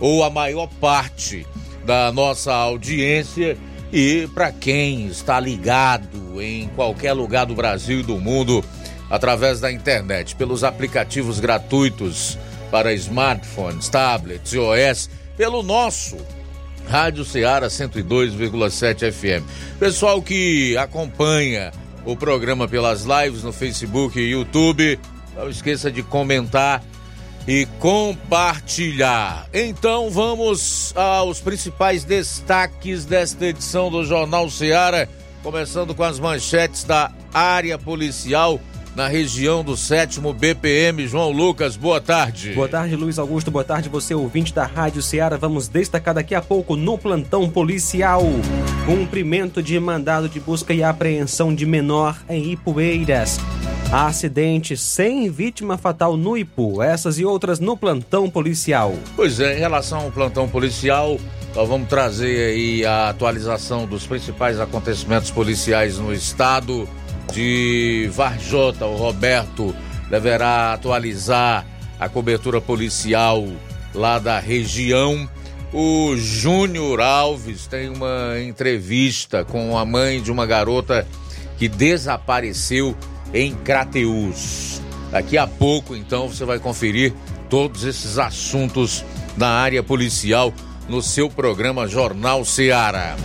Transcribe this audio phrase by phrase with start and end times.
[0.00, 1.46] ou a maior parte
[1.84, 3.56] da nossa audiência.
[3.92, 8.64] E para quem está ligado em qualquer lugar do Brasil e do mundo
[9.08, 12.36] através da internet, pelos aplicativos gratuitos
[12.70, 16.16] para smartphones, tablets e OS, pelo nosso
[16.88, 19.44] Rádio Ceará 102,7 FM.
[19.78, 21.72] Pessoal que acompanha
[22.04, 24.98] o programa pelas lives no Facebook e YouTube,
[25.36, 26.82] não esqueça de comentar
[27.46, 29.48] e compartilhar.
[29.52, 35.08] Então vamos aos principais destaques desta edição do Jornal Ceará,
[35.42, 38.60] começando com as manchetes da área policial
[38.96, 41.06] na região do sétimo BPM.
[41.06, 42.54] João Lucas, boa tarde.
[42.54, 43.50] Boa tarde, Luiz Augusto.
[43.50, 45.36] Boa tarde, você ouvinte da Rádio Ceará.
[45.36, 48.22] Vamos destacar daqui a pouco no plantão policial.
[48.86, 53.38] Cumprimento de mandado de busca e apreensão de menor em Ipueiras.
[53.92, 56.82] Acidente sem vítima fatal no Ipu.
[56.82, 58.94] Essas e outras no plantão policial.
[59.14, 61.18] Pois é, em relação ao plantão policial,
[61.54, 66.88] nós vamos trazer aí a atualização dos principais acontecimentos policiais no estado
[67.32, 69.74] de Varjota, o Roberto
[70.08, 71.66] deverá atualizar
[71.98, 73.46] a cobertura policial
[73.94, 75.28] lá da região.
[75.72, 81.06] O Júnior Alves tem uma entrevista com a mãe de uma garota
[81.58, 82.96] que desapareceu
[83.32, 84.80] em Crateus.
[85.10, 87.12] Daqui a pouco, então, você vai conferir
[87.48, 89.04] todos esses assuntos
[89.36, 90.52] na área policial
[90.88, 93.16] no seu programa Jornal Seara.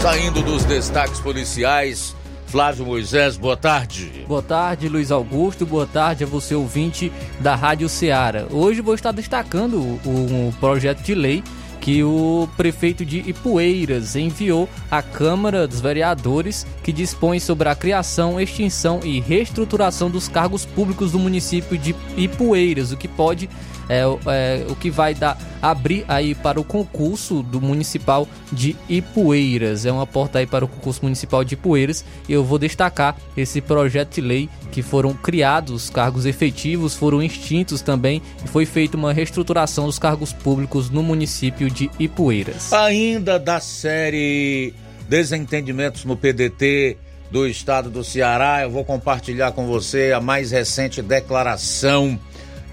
[0.00, 2.14] Saindo dos destaques policiais,
[2.52, 4.26] Flávio Moisés, boa tarde.
[4.28, 5.64] Boa tarde, Luiz Augusto.
[5.64, 8.44] Boa tarde a você, ouvinte da Rádio Ceará.
[8.50, 11.42] Hoje vou estar destacando um projeto de lei
[11.82, 18.40] que o prefeito de Ipueiras enviou à Câmara dos Vereadores, que dispõe sobre a criação,
[18.40, 23.50] extinção e reestruturação dos cargos públicos do município de Ipueiras, o que pode
[23.88, 29.86] é, é, o que vai dar abrir aí para o concurso do municipal de Ipueiras.
[29.86, 32.04] É uma porta aí para o concurso municipal de Ipueiras.
[32.28, 38.20] Eu vou destacar esse projeto de lei que foram criados cargos efetivos, foram extintos também
[38.44, 42.72] e foi feita uma reestruturação dos cargos públicos no município de Ipueiras.
[42.72, 44.74] Ainda da série
[45.08, 46.96] Desentendimentos no PDT
[47.30, 52.18] do estado do Ceará, eu vou compartilhar com você a mais recente declaração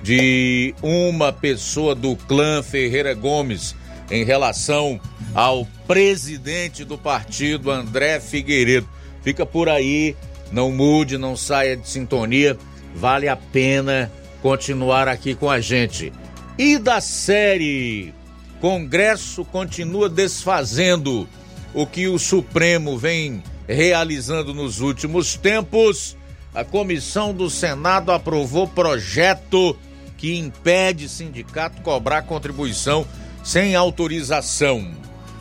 [0.01, 3.75] de uma pessoa do clã Ferreira Gomes
[4.11, 4.99] em relação
[5.33, 8.87] ao presidente do partido, André Figueiredo.
[9.21, 10.15] Fica por aí,
[10.51, 12.57] não mude, não saia de sintonia,
[12.95, 14.11] vale a pena
[14.41, 16.11] continuar aqui com a gente.
[16.57, 18.13] E da série
[18.59, 21.27] Congresso continua desfazendo
[21.73, 26.17] o que o Supremo vem realizando nos últimos tempos.
[26.53, 29.77] A comissão do Senado aprovou projeto
[30.17, 33.07] que impede sindicato cobrar contribuição
[33.43, 34.91] sem autorização.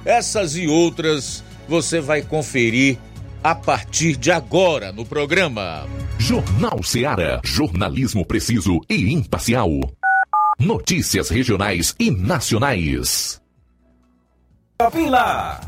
[0.04, 2.98] Essas e outras você vai conferir
[3.42, 5.86] a partir de agora no programa.
[6.18, 9.70] Jornal Ceará, jornalismo preciso e imparcial.
[10.58, 13.40] Notícias regionais e nacionais.
[15.08, 15.67] Lá.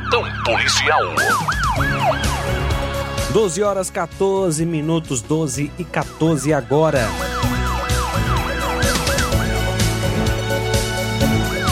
[0.51, 1.15] policial.
[3.31, 7.07] 12 horas 14 minutos, 12 e 14 agora.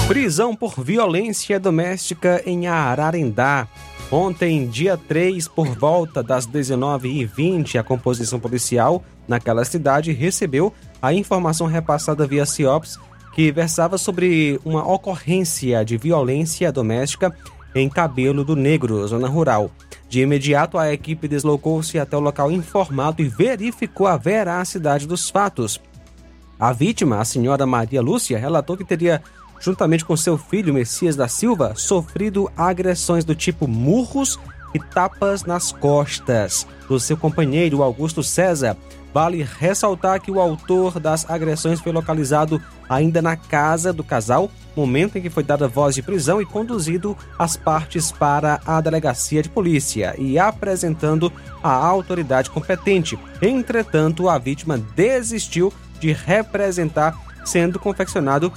[0.08, 3.68] Prisão por violência doméstica em Ararendá.
[4.10, 11.68] Ontem, dia 3, por volta das 19h20, a composição policial naquela cidade recebeu a informação
[11.68, 12.98] repassada via CIOPS
[13.34, 17.36] que versava sobre uma ocorrência de violência doméstica
[17.74, 19.72] em Cabelo do Negro, zona rural.
[20.08, 25.80] De imediato, a equipe deslocou-se até o local informado e verificou a veracidade dos fatos.
[26.60, 29.22] A vítima, a senhora Maria Lúcia, relatou que teria,
[29.60, 34.40] juntamente com seu filho Messias da Silva, sofrido agressões do tipo murros
[34.74, 38.76] e tapas nas costas do seu companheiro Augusto César.
[39.14, 45.18] Vale ressaltar que o autor das agressões foi localizado ainda na casa do casal, momento
[45.18, 49.50] em que foi dada voz de prisão e conduzido as partes para a delegacia de
[49.50, 51.32] polícia e apresentando
[51.64, 53.18] a autoridade competente.
[53.42, 58.54] Entretanto, a vítima desistiu de representar, sendo confeccionado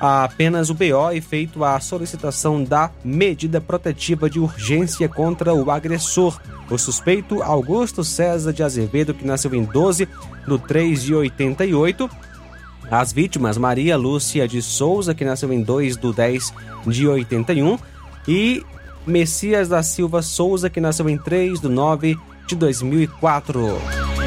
[0.00, 6.40] apenas o BO e feito a solicitação da medida protetiva de urgência contra o agressor.
[6.70, 10.08] O suspeito Augusto César de Azevedo, que nasceu em 12
[10.46, 12.08] do 3 de 88.
[12.90, 16.52] As vítimas Maria Lúcia de Souza, que nasceu em 2 do 10
[16.86, 17.78] de 81.
[18.26, 18.64] E
[19.06, 22.16] Messias da Silva Souza, que nasceu em 3 do 9
[22.46, 24.19] de 2004.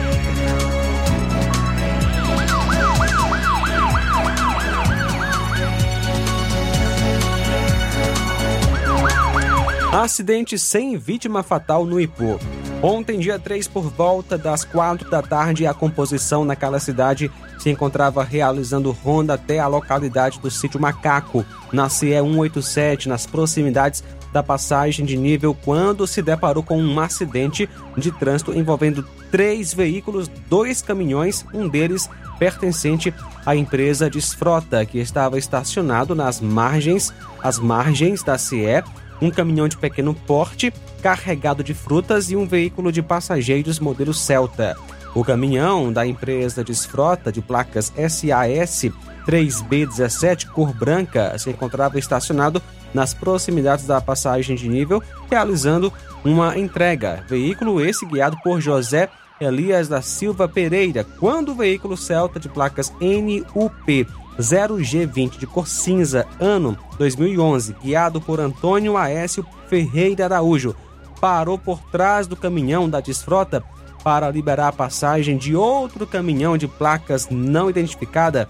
[9.94, 12.40] Acidente sem vítima fatal no Ipu.
[12.82, 18.24] Ontem, dia 3, por volta das 4 da tarde, a composição naquela cidade se encontrava
[18.24, 25.06] realizando ronda até a localidade do sítio Macaco, na CE 187, nas proximidades da passagem
[25.06, 31.46] de nível, quando se deparou com um acidente de trânsito envolvendo três veículos, dois caminhões,
[31.54, 32.10] um deles
[32.40, 33.14] pertencente
[33.46, 38.84] à empresa Desfrota, que estava estacionado nas margens, as margens da CE
[39.22, 44.76] um caminhão de pequeno porte carregado de frutas e um veículo de passageiros modelo Celta.
[45.16, 48.92] O caminhão da empresa Desfrota de placas SAS
[49.28, 52.62] 3B17 cor branca se encontrava estacionado
[52.94, 55.92] nas proximidades da passagem de nível, realizando
[56.24, 57.24] uma entrega.
[57.28, 62.94] Veículo esse guiado por José Elias da Silva Pereira, quando o veículo Celta de placas
[63.00, 64.08] NUP
[64.40, 70.76] 0G20 de cor cinza, ano 2011, guiado por Antônio Aécio Ferreira Araújo,
[71.20, 73.64] parou por trás do caminhão da desfrota
[74.04, 78.50] para liberar a passagem de outro caminhão de placas não identificada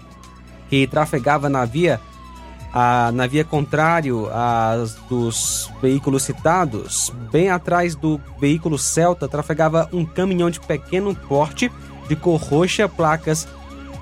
[0.68, 2.00] que trafegava na via
[2.72, 10.04] a, na via contrário às dos veículos citados, bem atrás do veículo Celta, trafegava um
[10.04, 11.70] caminhão de pequeno porte
[12.08, 13.46] de cor roxa, placas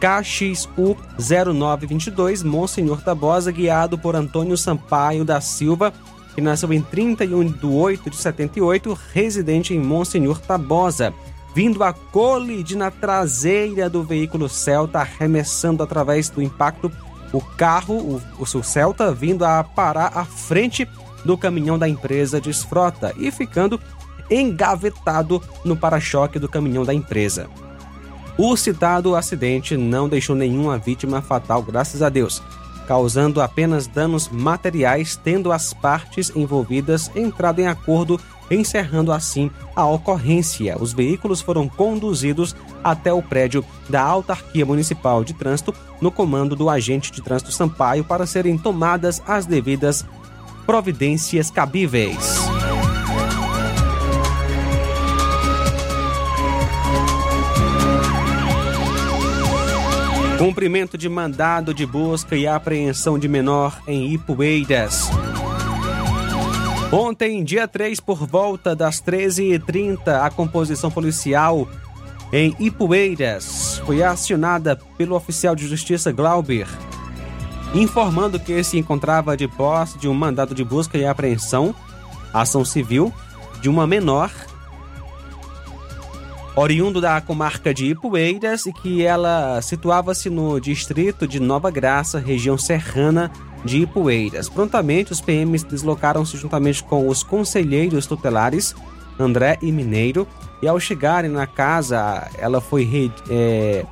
[0.02, 5.94] KXU 0922, Monsenhor Tabosa, guiado por Antônio Sampaio da Silva,
[6.34, 11.14] que nasceu em 31 de 8 de 78, residente em Monsenhor Tabosa,
[11.54, 16.90] vindo a colidir na traseira do veículo Celta, arremessando através do impacto
[17.32, 20.88] o carro, o, o seu Celta, vindo a parar à frente
[21.24, 23.80] do caminhão da empresa Desfrota e ficando
[24.28, 27.48] engavetado no para-choque do caminhão da empresa.
[28.36, 32.42] O citado acidente não deixou nenhuma vítima fatal, graças a Deus,
[32.86, 38.18] causando apenas danos materiais, tendo as partes envolvidas entrado em acordo
[38.50, 40.76] encerrando assim a ocorrência.
[40.78, 46.68] Os veículos foram conduzidos até o prédio da Autarquia Municipal de Trânsito, no comando do
[46.68, 50.04] agente de trânsito Sampaio, para serem tomadas as devidas
[50.66, 52.36] providências cabíveis.
[60.42, 65.08] Cumprimento de mandado de busca e apreensão de menor em Ipueiras.
[66.90, 71.68] Ontem, dia 3, por volta das 13h30, a composição policial
[72.32, 76.66] em Ipueiras foi acionada pelo oficial de justiça Glauber,
[77.72, 81.72] informando que se encontrava de posse de um mandado de busca e apreensão,
[82.34, 83.14] ação civil,
[83.60, 84.32] de uma menor,
[86.54, 92.58] oriundo da comarca de Ipueiras e que ela situava-se no distrito de Nova Graça, região
[92.58, 93.30] serrana
[93.64, 94.48] de Ipueiras.
[94.48, 98.74] Prontamente, os PMs deslocaram-se juntamente com os conselheiros tutelares,
[99.18, 100.26] André e Mineiro,
[100.60, 103.84] e ao chegarem na casa, ela foi, é,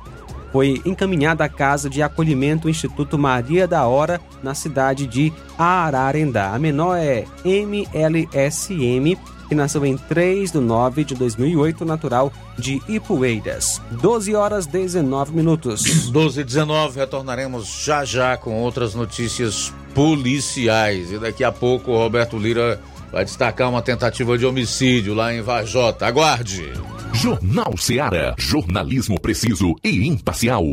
[0.51, 6.53] foi encaminhada à casa de acolhimento Instituto Maria da Hora, na cidade de Ararendá.
[6.53, 9.17] A menor é MLSM,
[9.51, 13.81] que nasceu em 3 de 9 de 2008, natural de Ipueiras.
[13.91, 16.09] 12 horas 19 minutos.
[16.09, 21.11] 12 e 19, retornaremos já já com outras notícias policiais.
[21.11, 22.79] E daqui a pouco o Roberto Lira
[23.11, 26.05] vai destacar uma tentativa de homicídio lá em Vajota.
[26.07, 26.71] Aguarde.
[27.11, 28.33] Jornal Seara.
[28.37, 30.63] Jornalismo preciso e imparcial.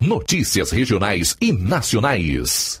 [0.00, 2.80] Notícias regionais e nacionais.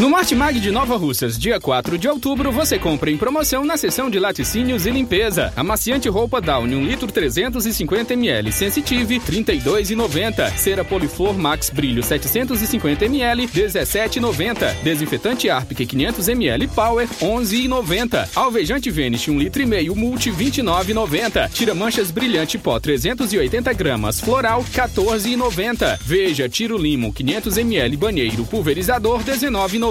[0.00, 4.08] No Martimag de Nova Russas, dia 4 de outubro, você compra em promoção na seção
[4.08, 5.52] de laticínios e limpeza.
[5.54, 10.56] Amaciante roupa Downy 1 litro 350 ml, Sensitive 32,90.
[10.56, 14.72] Cera Poliflor Max Brilho 750 ml, 17,90.
[14.82, 18.30] Desinfetante Arpic 500 ml Power 11,90.
[18.34, 21.50] Alvejante Vanish 1 litro e meio Multi 29,90.
[21.52, 25.98] Tira manchas brilhante pó 380 gramas Floral 14,90.
[26.00, 29.89] Veja Tiro Limo 500 ml Banheiro Pulverizador 19,90.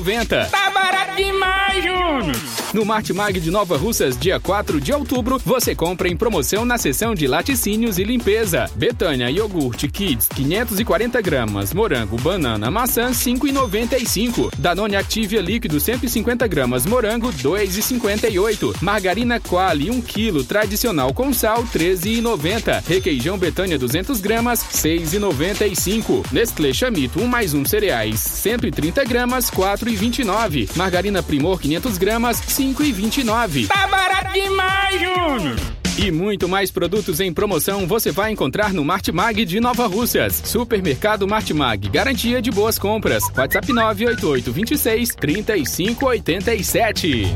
[0.49, 0.78] Tá barato
[1.23, 2.59] demais, Júnior!
[2.71, 7.15] No Martimag de Nova Russas, dia 4 de outubro, você compra em promoção na seção
[7.15, 8.69] de laticínios e limpeza.
[8.75, 11.73] Betânia Iogurte Kids, 540 gramas.
[11.73, 14.51] Morango, banana, maçã, 5,95.
[14.55, 16.85] Danone Activia líquido, 150 gramas.
[16.85, 18.75] Morango, 2,58.
[18.83, 22.83] Margarina Quali, 1 kg, tradicional com sal, 13,90.
[22.85, 26.23] Requeijão Betânia, 200 gramas, 6,95.
[26.31, 30.69] Nestlé Chamito, 1 mais 1 cereais, 130 gramas, 4,29.
[30.75, 33.67] Margarina Primor, 500 gramas, 5,29.
[33.67, 35.55] Tá barato demais, Júnior!
[35.97, 40.41] E muito mais produtos em promoção você vai encontrar no Martimag de Nova Russas.
[40.45, 43.25] Supermercado Martimag, garantia de boas compras.
[43.35, 47.35] WhatsApp 988 26 3587.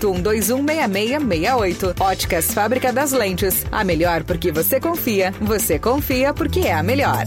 [0.07, 1.99] 81216668.
[1.99, 3.65] Óticas Fábrica das Lentes.
[3.71, 5.31] A melhor porque você confia.
[5.41, 7.25] Você confia porque é a melhor.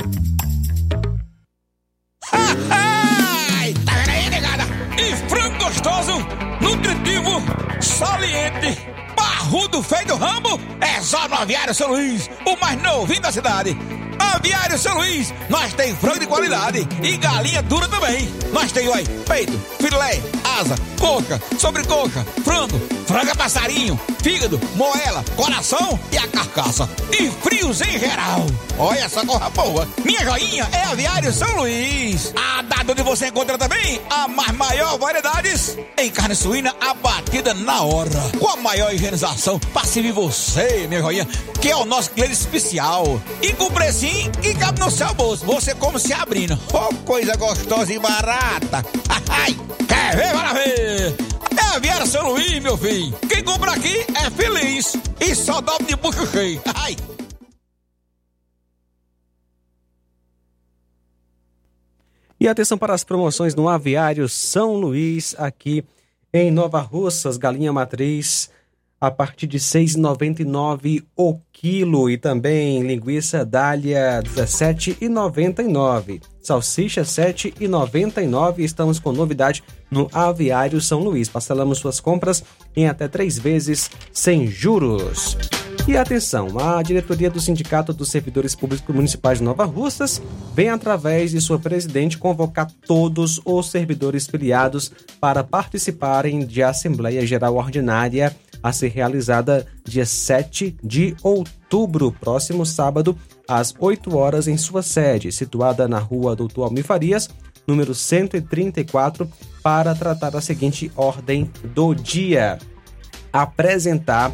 [2.32, 4.64] Ai, tá vendo aí, negada?
[4.98, 6.12] E frango gostoso,
[6.60, 7.42] nutritivo,
[7.80, 8.78] saliente,
[9.14, 13.76] barrudo feio do ramo, é só no Aviário São Luís, o mais novinho da cidade.
[14.18, 18.28] Aviário São Luís, nós tem frango de qualidade e galinha dura também.
[18.52, 20.20] Nós tem, oi, peito, filé,
[20.58, 26.88] asa, coca, sobrecoca, frango, franga passarinho, fígado, moela, coração e a carcaça.
[27.12, 28.46] E frios em geral.
[28.78, 29.86] Olha essa corra boa.
[30.04, 32.32] Minha joinha é Aviário São Luís.
[32.36, 37.82] A data onde você encontra também a mais maior variedades em carne suína abatida na
[37.82, 38.10] hora.
[38.38, 41.26] Com a maior higienização para servir você, minha joinha,
[41.60, 43.20] que é o nosso cliente especial.
[43.40, 45.46] E com precinho e cabe no seu bolso.
[45.46, 46.58] Você como se abrindo.
[46.72, 48.84] Oh, coisa gostosa e barata.
[49.30, 49.56] Ai,
[49.88, 50.32] quer ver?
[50.32, 51.14] Bora ver.
[51.56, 53.16] É Aviário São Luís, meu filho.
[53.28, 54.96] Quem compra aqui é feliz.
[55.20, 56.60] E só dobra de bucho cheio.
[56.74, 56.96] Ai.
[62.40, 65.84] E atenção para as promoções no Aviário São Luís, aqui
[66.32, 68.50] em Nova Russas, galinha matriz
[69.06, 76.22] a partir de R$ 6,99 o quilo e também linguiça dália R$ 17,99.
[76.42, 78.58] Salsicha R$ 7,99.
[78.58, 81.28] Estamos com novidade no Aviário São Luís.
[81.28, 85.36] Parcelamos suas compras em até três vezes sem juros.
[85.86, 90.20] E atenção, a diretoria do Sindicato dos Servidores Públicos Municipais de Nova Russas
[90.54, 94.90] vem, através de sua presidente, convocar todos os servidores filiados
[95.20, 98.34] para participarem de Assembleia Geral Ordinária
[98.64, 103.14] a ser realizada dia 7 de outubro, próximo sábado,
[103.46, 107.28] às 8 horas, em sua sede, situada na rua Doutor Almir Farias,
[107.66, 109.28] número 134,
[109.62, 112.58] para tratar a seguinte ordem do dia:
[113.30, 114.32] apresentar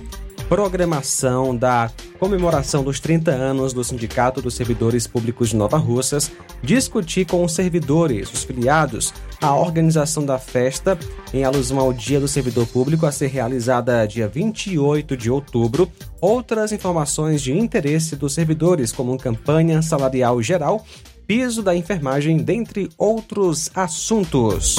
[0.51, 7.25] programação da comemoração dos 30 anos do Sindicato dos Servidores Públicos de Nova Russas, discutir
[7.25, 10.99] com os servidores, os filiados, a organização da festa
[11.33, 15.89] em alusão ao Dia do Servidor Público a ser realizada dia 28 de outubro,
[16.21, 20.85] outras informações de interesse dos servidores, como campanha salarial geral,
[21.29, 24.79] piso da enfermagem, dentre outros assuntos.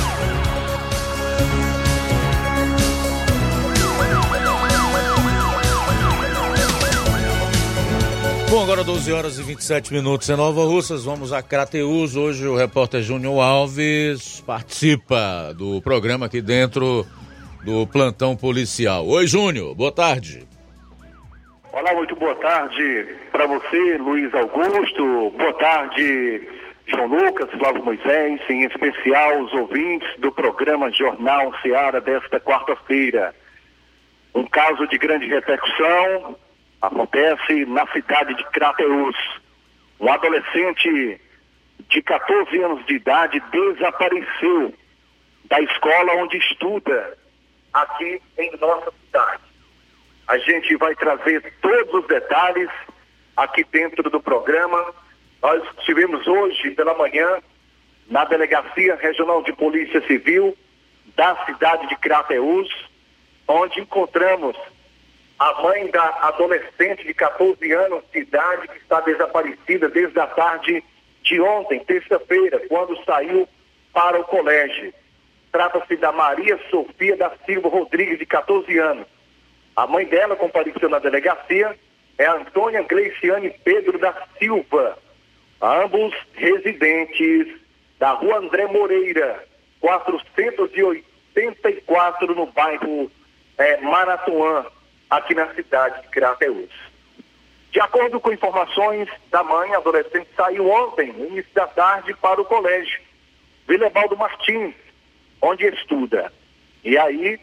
[8.51, 12.17] Bom, agora 12 horas e 27 minutos em Nova Russas, vamos a Crateus.
[12.17, 17.05] Hoje o repórter Júnior Alves participa do programa aqui dentro
[17.63, 19.07] do plantão policial.
[19.07, 20.45] Oi, Júnior, boa tarde.
[21.71, 25.31] Olá, muito boa tarde para você, Luiz Augusto.
[25.37, 26.45] Boa tarde,
[26.87, 33.33] João Lucas, Flávio Moisés, em especial os ouvintes do programa Jornal Seara desta quarta-feira.
[34.35, 36.35] Um caso de grande repercussão
[36.81, 39.15] acontece na cidade de Crateus.
[39.99, 41.21] Um adolescente
[41.87, 44.73] de 14 anos de idade desapareceu
[45.45, 47.17] da escola onde estuda
[47.73, 49.43] aqui em nossa cidade.
[50.27, 52.69] A gente vai trazer todos os detalhes
[53.35, 54.93] aqui dentro do programa.
[55.41, 57.41] Nós tivemos hoje pela manhã
[58.07, 60.57] na Delegacia Regional de Polícia Civil
[61.15, 62.69] da cidade de Crateús,
[63.47, 64.55] onde encontramos
[65.41, 70.83] a mãe da adolescente de 14 anos de idade que está desaparecida desde a tarde
[71.23, 73.49] de ontem, terça-feira, quando saiu
[73.91, 74.93] para o colégio.
[75.51, 79.07] Trata-se da Maria Sofia da Silva Rodrigues, de 14 anos.
[79.75, 81.75] A mãe dela compareceu na delegacia,
[82.19, 84.95] é Antônia Gleiciane Pedro da Silva,
[85.59, 87.47] ambos residentes
[87.97, 89.43] da rua André Moreira,
[89.79, 93.11] 484, no bairro
[93.57, 94.67] é, Maratuã,
[95.11, 96.71] aqui na cidade de Crateús.
[97.71, 102.41] De acordo com informações da mãe, a adolescente saiu ontem, no início da tarde, para
[102.41, 102.99] o colégio
[103.67, 104.73] Vilebaldo Martins,
[105.41, 106.31] onde estuda.
[106.83, 107.39] E aí,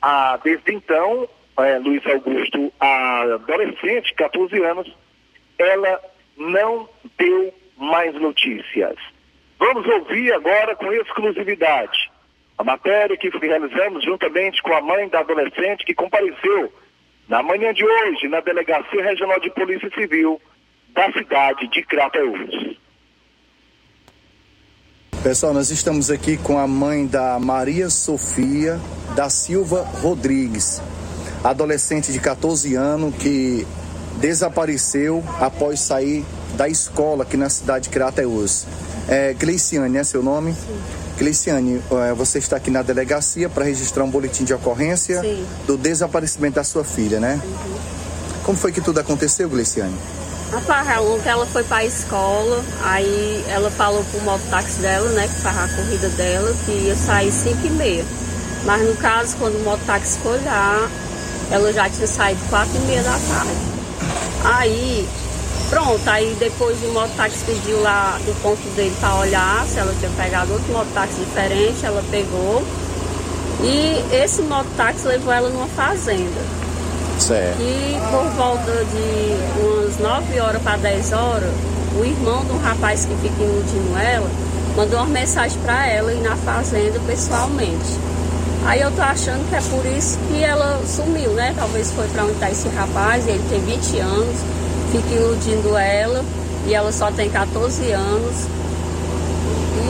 [0.00, 1.28] a, desde então,
[1.58, 4.96] é, Luiz Augusto, a adolescente, 14 anos,
[5.58, 6.00] ela
[6.36, 8.96] não deu mais notícias.
[9.58, 12.10] Vamos ouvir agora com exclusividade
[12.58, 16.72] a matéria que realizamos juntamente com a mãe da adolescente que compareceu
[17.28, 20.40] na manhã de hoje na Delegacia Regional de Polícia Civil
[20.94, 22.78] da cidade de Crateús.
[25.22, 28.80] Pessoal, nós estamos aqui com a mãe da Maria Sofia
[29.14, 30.80] da Silva Rodrigues,
[31.44, 33.66] adolescente de 14 anos que
[34.20, 36.24] desapareceu após sair
[36.56, 38.66] da escola aqui na cidade de Crateús.
[39.08, 40.54] É, Gleiciane, é seu nome?
[40.54, 41.07] Sim.
[41.18, 45.44] Gleiciane, é, você está aqui na delegacia para registrar um boletim de ocorrência Sim.
[45.66, 47.40] do desaparecimento da sua filha, né?
[47.44, 47.78] Uhum.
[48.44, 49.94] Como foi que tudo aconteceu, Gleiciane?
[50.52, 55.42] Rapaz, ontem ela foi para a escola, aí ela falou pro mototáxi dela, né, que
[55.42, 58.04] faz a corrida dela, que ia sair 5 e meia.
[58.64, 60.88] Mas no caso, quando o mototáxi foi lá,
[61.50, 63.78] ela já tinha saído 4 e meia da tarde.
[64.44, 65.06] Aí
[65.70, 70.10] Pronto, aí depois o mototáxi pediu lá do ponto dele para olhar se ela tinha
[70.12, 72.62] pegado outro mototáxi diferente, ela pegou.
[73.62, 76.40] E esse mototáxi levou ela numa fazenda.
[77.18, 77.60] Certo.
[77.60, 81.50] E por volta de umas 9 horas para 10 horas,
[81.98, 84.30] o irmão do rapaz que fica iludindo ela
[84.74, 87.98] mandou uma mensagem para ela ir na fazenda pessoalmente.
[88.64, 91.52] Aí eu tô achando que é por isso que ela sumiu, né?
[91.58, 94.36] Talvez foi para onde está esse rapaz, ele tem 20 anos
[94.90, 96.24] fica iludindo ela
[96.66, 98.46] e ela só tem 14 anos.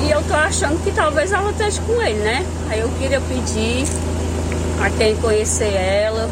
[0.05, 2.45] E eu tô achando que talvez ela esteja com ele, né?
[2.71, 3.85] Aí eu queria pedir
[4.83, 6.31] a quem conhecer ela,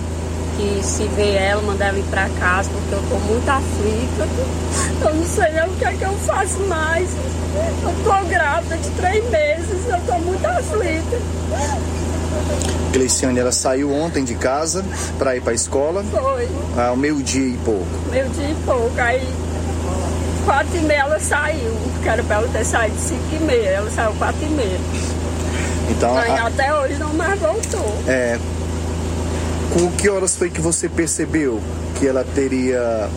[0.56, 4.28] que se vê ela, mandar ela ir pra casa, porque eu tô muito aflita.
[5.06, 7.08] Eu não sei nem o que é que eu faço mais.
[7.82, 11.18] Eu tô grávida de três meses, eu tô muito aflita.
[12.92, 14.84] Gleiciane, ela saiu ontem de casa
[15.18, 16.02] para ir para a escola.
[16.04, 16.48] Foi.
[16.76, 17.86] Ao meio-dia e pouco.
[18.10, 18.92] Meio-dia e pouco.
[18.98, 19.28] Aí,
[20.44, 21.74] quatro e meia ela saiu.
[22.02, 23.68] Que era para ela ter saído cinco e meia.
[23.68, 24.80] Ela saiu quatro e meia.
[25.90, 26.46] Então, Aí, a...
[26.46, 28.02] até hoje não mais voltou.
[28.06, 28.38] É.
[29.72, 31.60] Com que horas foi que você percebeu
[31.98, 33.08] que ela teria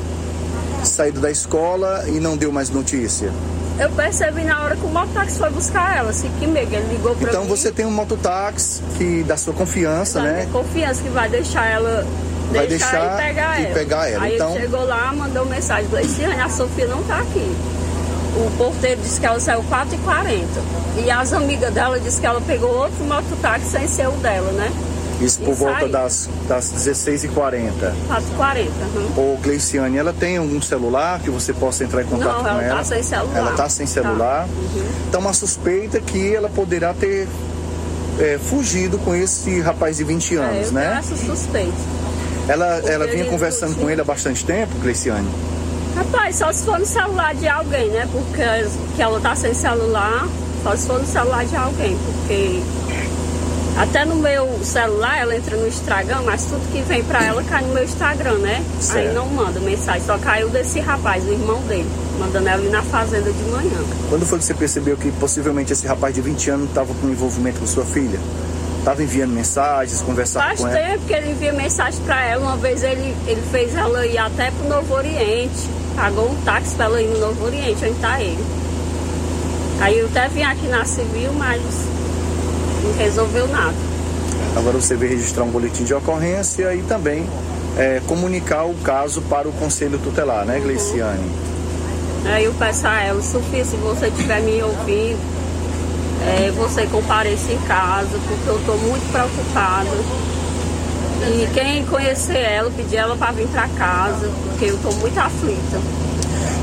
[0.83, 3.31] saído da escola e não deu mais notícia?
[3.79, 7.15] Eu percebi na hora que o mototáxi foi buscar ela, assim que mega, ele ligou
[7.15, 7.47] pra então mim.
[7.47, 10.47] Então você tem um mototáxi que da sua confiança, né?
[10.51, 12.05] confiança que vai deixar ela
[12.51, 13.73] vai deixar, deixar e pegar e ela.
[13.73, 14.23] Pegar ela.
[14.23, 14.51] Aí então...
[14.51, 17.55] ele chegou lá, mandou mensagem, Gleiciane, a Sofia não tá aqui.
[18.35, 20.45] O porteiro disse que ela saiu 4h40.
[21.03, 24.71] E as amigas dela disse que ela pegou outro mototáxi sem ser o dela, né?
[25.21, 27.71] Isso por volta das, das 16h40.
[28.07, 29.33] 4h40, uhum.
[29.33, 32.63] Ô Gleiciane, ela tem algum celular que você possa entrar em contato Não, com ela?
[32.63, 32.77] ela?
[32.77, 33.37] Tá sem celular.
[33.37, 34.47] Ela tá sem celular.
[34.47, 34.47] Tá.
[34.47, 34.89] Uhum.
[35.09, 37.27] Então uma suspeita que ela poderá ter
[38.19, 40.97] é, fugido com esse rapaz de 20 anos, é, eu né?
[40.99, 41.73] Essa suspeita.
[42.47, 45.29] Ela, ela vinha conversando com ele há bastante tempo, Gleiciane?
[45.95, 48.07] Rapaz, só se for no celular de alguém, né?
[48.11, 48.41] Porque
[48.95, 50.27] que ela tá sem celular,
[50.63, 52.63] só se for no celular de alguém, porque
[53.79, 57.61] até no meu celular ela entra no Instagram, mas tudo que vem pra ela cai
[57.63, 58.61] no meu Instagram, né?
[58.81, 59.07] Certo.
[59.07, 61.89] Aí não manda mensagem, só caiu desse rapaz, o irmão dele,
[62.19, 63.79] mandando ela ir na fazenda de manhã.
[64.09, 67.59] Quando foi que você percebeu que possivelmente esse rapaz de 20 anos estava com envolvimento
[67.61, 68.19] com sua filha?
[68.79, 70.77] Estava enviando mensagens, conversando Faz com ela?
[70.77, 72.47] tempo que ele envia mensagem pra ela.
[72.47, 75.69] Uma vez ele, ele fez ela ir até pro Novo Oriente.
[75.95, 78.43] Pagou um táxi pra ela ir no Novo Oriente, onde tá ele.
[79.81, 81.61] Aí eu até vim aqui na Civil, mas
[82.89, 83.75] não resolveu nada.
[84.55, 87.25] Agora você vai registrar um boletim de ocorrência e também
[87.77, 91.29] é, comunicar o caso para o Conselho Tutelar, né, Gleiciane?
[92.25, 95.19] Aí eu peço a ela, Sofia, se você estiver me ouvindo,
[96.27, 99.89] é, você compareça em casa, porque eu estou muito preocupada.
[101.21, 105.79] E quem conhecer ela, pedir ela para vir para casa, porque eu estou muito aflita.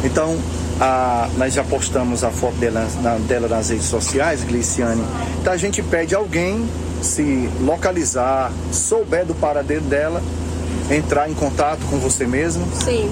[0.04, 0.36] Então,
[0.80, 5.02] a- nós já postamos a foto dela, na- dela nas redes sociais, Gliciane.
[5.40, 6.68] Então a gente pede alguém
[7.02, 10.22] se localizar, souber do paradeiro dela,
[10.90, 12.66] entrar em contato com você mesmo.
[12.84, 13.10] Sim.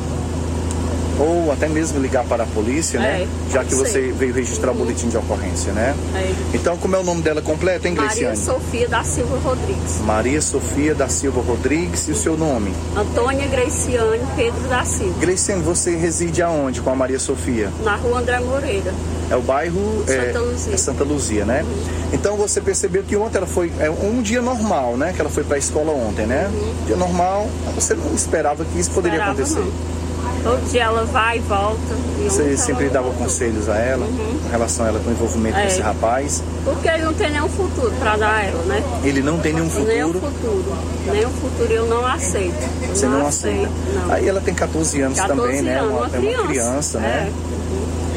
[1.18, 3.22] Ou até mesmo ligar para a polícia, né?
[3.22, 4.12] É, Já que você ser.
[4.12, 5.94] veio registrar o boletim de ocorrência, né?
[6.14, 6.34] É.
[6.54, 8.36] Então, como é o nome dela completo, hein, Maria Gliciane?
[8.36, 10.00] Sofia da Silva Rodrigues.
[10.04, 12.72] Maria Sofia da Silva Rodrigues e o seu nome?
[12.96, 15.14] Antônia Graciane Pedro da Silva.
[15.20, 17.70] Gleiciane, você reside aonde com a Maria Sofia?
[17.84, 18.92] Na rua André Moreira.
[19.30, 20.74] É o bairro é, Santa Luzia.
[20.74, 21.64] é Santa Luzia, né?
[22.12, 25.12] Então você percebeu que ontem ela foi é um dia normal, né?
[25.14, 26.50] Que ela foi para a escola ontem, né?
[26.86, 29.32] Dia normal, você não esperava que isso poderia Uhum.
[29.32, 30.03] Esperava, acontecer.
[30.44, 31.78] Todo dia ela vai e volta.
[32.20, 33.24] E Você sempre ela dava voltou.
[33.24, 35.62] conselhos a ela em relação a ela com o envolvimento É.
[35.62, 36.42] com esse rapaz.
[36.64, 38.82] Porque ele não tem nenhum futuro para dar a ela, né?
[39.02, 40.32] Ele não tem nenhum Nenhum futuro.
[40.32, 40.76] futuro.
[41.10, 42.54] Nenhum futuro eu não aceito.
[42.82, 43.70] Eu Você não aceita.
[43.94, 44.12] Não.
[44.12, 45.78] Aí ela tem 14 anos 14 também, né?
[45.78, 47.00] anos, Uma, uma é uma criança, criança, é.
[47.00, 47.32] né?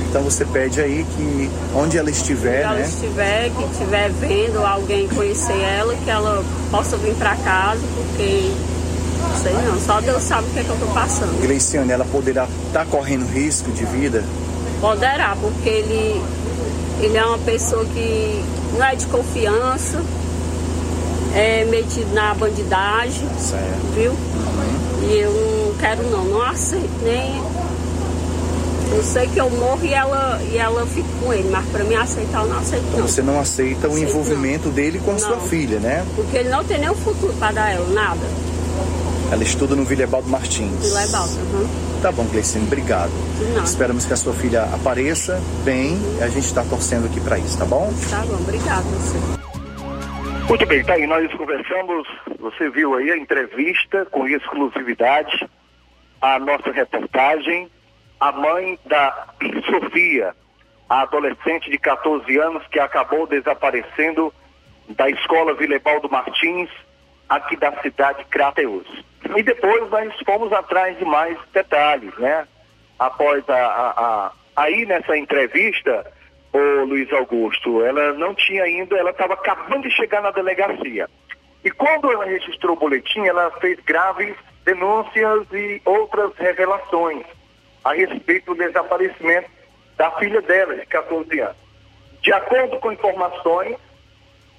[0.09, 2.85] Então você pede aí que onde ela estiver, ela né?
[2.87, 8.76] estiver, que estiver vendo alguém conhecer ela, que ela possa vir para casa, porque não
[9.41, 11.41] sei não, só Deus sabe o que, é que eu tô passando.
[11.41, 14.23] Gleiciane, ela poderá estar correndo risco de vida.
[14.81, 16.21] Poderá, porque ele,
[17.01, 18.43] ele é uma pessoa que
[18.77, 20.01] não é de confiança,
[21.35, 23.93] é metido na bandidagem, Certo.
[23.95, 24.13] viu?
[25.03, 27.41] E eu não quero não, não aceito nem.
[28.89, 31.95] Eu sei que eu morro e ela, e ela fica com ele, mas pra mim
[31.95, 33.07] aceitar eu não aceito Então não.
[33.07, 35.41] você não aceita o Aceito envolvimento dele com a sua Não.
[35.41, 36.05] filha, né?
[36.15, 38.21] Porque ele não tem nenhum futuro para dar ela, nada.
[39.31, 40.93] Ela estuda no Vilhebaldo Martins.
[41.11, 42.01] Balsa, uhum.
[42.01, 43.11] Tá bom, Gleiciane, obrigado.
[43.53, 43.65] nada.
[43.65, 47.57] Esperamos que a sua filha apareça bem e a gente está torcendo aqui para isso,
[47.57, 47.91] tá bom?
[48.09, 49.17] Tá bom, obrigado você.
[50.47, 52.07] Muito bem, tá aí, nós conversamos,
[52.39, 55.49] você viu aí a entrevista com exclusividade,
[56.21, 57.69] a nossa reportagem,
[58.21, 59.27] a mãe da
[59.69, 60.33] Sofia,
[60.87, 64.33] a adolescente de 14 anos que acabou desaparecendo
[64.87, 66.69] da escola Vilebaldo Martins,
[67.27, 68.87] aqui da cidade de Crateus.
[69.35, 72.47] E depois nós fomos atrás de mais detalhes, né?
[72.99, 76.05] Após a, a- a- aí nessa entrevista,
[76.53, 81.09] o Luiz Augusto, ela não tinha ainda, ela estava acabando de chegar na delegacia.
[81.63, 84.35] E quando ela registrou o boletim, ela fez graves
[84.65, 87.25] denúncias e outras revelações
[87.83, 89.49] a respeito do desaparecimento
[89.95, 91.55] da filha dela, de 14 anos.
[92.21, 93.75] De acordo com informações,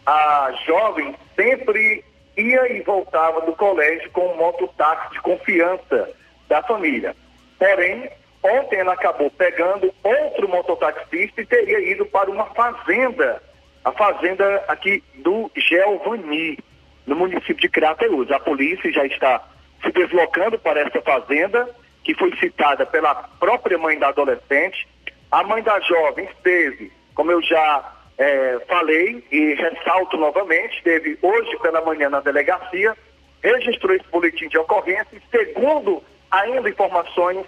[0.06, 2.04] a jovem sempre
[2.38, 6.10] ia e voltava do colégio com um mototáxi de confiança
[6.48, 7.14] da família.
[7.58, 8.08] Porém,
[8.42, 13.42] ontem ela acabou pegando outro mototaxista e teria ido para uma fazenda,
[13.84, 16.58] a fazenda aqui do Gelvani,
[17.06, 18.30] no município de Crateus.
[18.30, 19.44] A polícia já está
[19.82, 21.68] se deslocando para essa fazenda,
[22.04, 24.86] que foi citada pela própria mãe da adolescente.
[25.30, 31.56] A mãe da jovem esteve, como eu já eh, falei e ressalto novamente, esteve hoje
[31.58, 32.96] pela manhã na delegacia,
[33.42, 37.46] registrou esse boletim de ocorrência e, segundo ainda informações,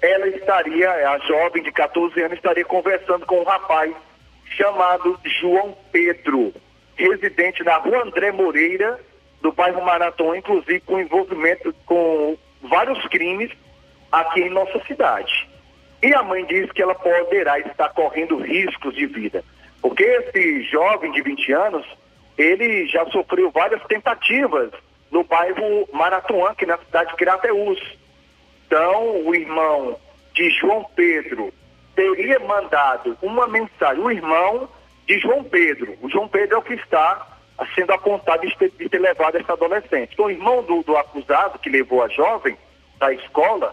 [0.00, 3.94] ela estaria, a jovem de 14 anos, estaria conversando com um rapaz
[4.56, 6.54] chamado João Pedro,
[6.96, 8.98] residente na rua André Moreira,
[9.42, 13.50] do bairro Maratão, inclusive com envolvimento com vários crimes
[14.10, 15.48] aqui em nossa cidade.
[16.02, 19.44] E a mãe diz que ela poderá estar correndo riscos de vida.
[19.86, 21.86] Porque esse jovem de 20 anos,
[22.36, 24.72] ele já sofreu várias tentativas
[25.12, 27.80] no bairro Maratuã, aqui na cidade de Crateús.
[28.66, 29.96] Então, o irmão
[30.34, 31.54] de João Pedro
[31.94, 34.68] teria mandado uma mensagem, o irmão
[35.06, 35.96] de João Pedro.
[36.02, 37.38] O João Pedro é o que está
[37.76, 40.14] sendo apontado de ter, de ter levado essa adolescente.
[40.14, 42.58] Então, o irmão do, do acusado, que levou a jovem
[42.98, 43.72] da escola,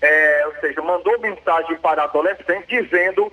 [0.00, 3.32] é, ou seja, mandou mensagem para a adolescente dizendo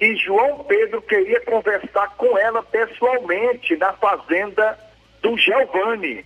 [0.00, 4.78] que João Pedro queria conversar com ela pessoalmente na fazenda
[5.20, 6.24] do Giovanni.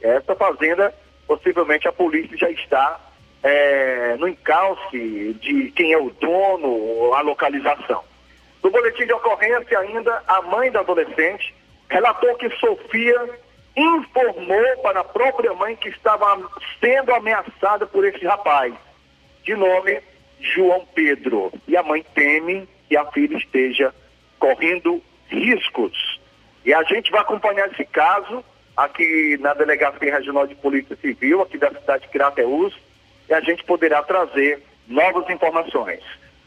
[0.00, 0.94] Essa fazenda,
[1.26, 3.00] possivelmente a polícia já está
[3.42, 8.04] é, no encalce de quem é o dono, a localização.
[8.62, 11.52] No boletim de ocorrência ainda, a mãe da adolescente
[11.90, 13.30] relatou que Sofia
[13.76, 16.40] informou para a própria mãe que estava
[16.78, 18.72] sendo ameaçada por esse rapaz,
[19.42, 20.00] de nome
[20.38, 21.52] João Pedro.
[21.66, 23.94] E a mãe teme que a filha esteja
[24.38, 26.20] correndo riscos.
[26.64, 28.44] E a gente vai acompanhar esse caso
[28.76, 32.74] aqui na Delegacia Regional de Polícia Civil, aqui da cidade de Crateús,
[33.28, 36.00] e a gente poderá trazer novas informações.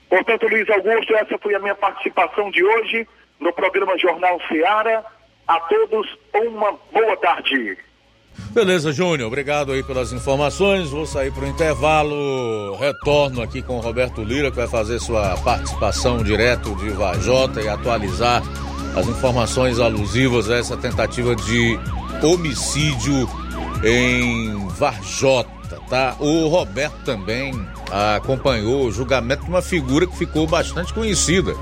[0.10, 3.08] Portanto, Luiz Augusto, essa foi a minha participação de hoje
[3.40, 5.06] no programa Jornal Seara.
[5.48, 7.78] A todos, uma boa tarde.
[8.52, 10.90] Beleza, Júnior, obrigado aí pelas informações.
[10.90, 12.76] Vou sair para o intervalo.
[12.78, 17.70] Retorno aqui com o Roberto Lira, que vai fazer sua participação direto de Vajota e
[17.70, 18.44] atualizar
[18.96, 21.80] as informações alusivas a essa tentativa de
[22.22, 23.30] homicídio
[23.86, 26.16] em Varjota, tá?
[26.20, 27.54] O Roberto também
[28.18, 31.56] acompanhou o julgamento de uma figura que ficou bastante conhecida,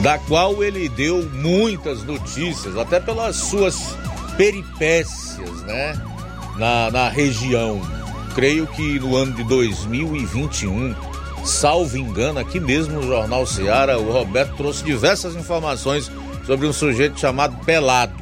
[0.00, 3.94] da qual ele deu muitas notícias, até pelas suas
[4.36, 6.00] peripécias, né?
[6.56, 7.80] Na, na região.
[8.34, 10.94] Creio que no ano de 2021,
[11.44, 16.10] salvo engano, aqui mesmo no Jornal Seara, o Roberto trouxe diversas informações
[16.46, 18.14] sobre um sujeito chamado Pelado.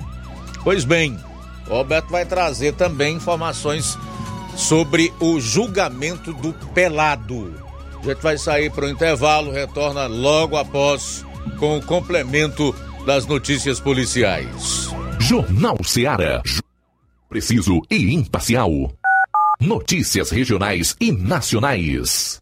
[0.63, 1.19] Pois bem,
[1.67, 3.99] o Roberto vai trazer também informações
[4.57, 7.55] sobre o julgamento do Pelado.
[8.03, 11.25] A gente vai sair para o intervalo, retorna logo após
[11.59, 12.75] com o complemento
[13.07, 14.91] das notícias policiais.
[15.23, 16.43] Jornal Seara.
[17.29, 18.93] Preciso e imparcial.
[19.61, 22.42] Notícias regionais e nacionais.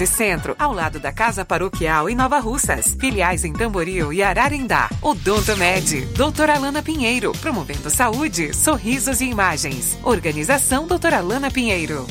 [0.05, 2.95] Centro, ao lado da Casa Paroquial em Nova Russas.
[2.99, 4.89] Filiais em Tamboril e Ararendá.
[5.01, 9.97] Odonto Med, doutora Alana Pinheiro, promovendo saúde, sorrisos e imagens.
[10.03, 12.05] Organização doutora Alana Pinheiro.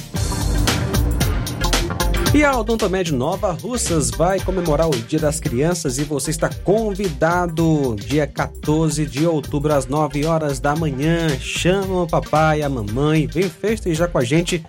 [2.33, 7.97] E a Odontomed Nova Russas vai comemorar o Dia das Crianças e você está convidado
[7.97, 11.29] dia 14 de outubro às 9 horas da manhã.
[11.41, 14.65] Chama o papai, a mamãe, vem festejar com a gente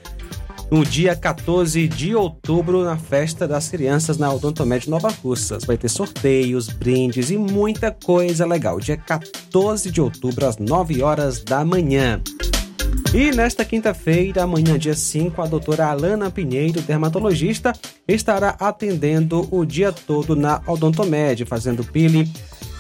[0.72, 5.66] no dia 14 de outubro na festa das crianças na Odontomed Nova Russas.
[5.66, 8.80] Vai ter sorteios, brindes e muita coisa legal.
[8.80, 12.22] Dia 14 de outubro às 9 horas da manhã.
[13.14, 17.74] E nesta quinta-feira, amanhã, dia 5, a doutora Alana Pinheiro, dermatologista,
[18.08, 22.32] estará atendendo o dia todo na Odontomed, fazendo peeling,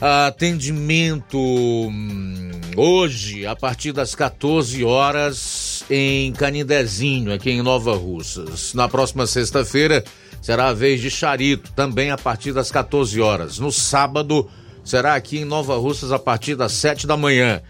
[0.00, 8.74] atendimento hum, hoje a partir das 14 horas em Canindezinho, aqui em Nova Russas.
[8.74, 10.04] Na próxima sexta-feira
[10.42, 13.58] será a vez de Charito, também a partir das 14 horas.
[13.58, 14.48] No sábado
[14.84, 17.62] será aqui em Nova Russas a partir das 7 da manhã.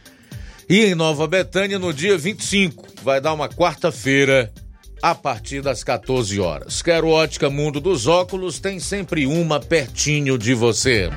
[0.69, 4.53] E em Nova Betânia no dia 25, vai dar uma quarta-feira
[5.01, 6.83] a partir das 14 horas.
[6.83, 11.09] Quero ótica Mundo dos Óculos, tem sempre uma pertinho de você.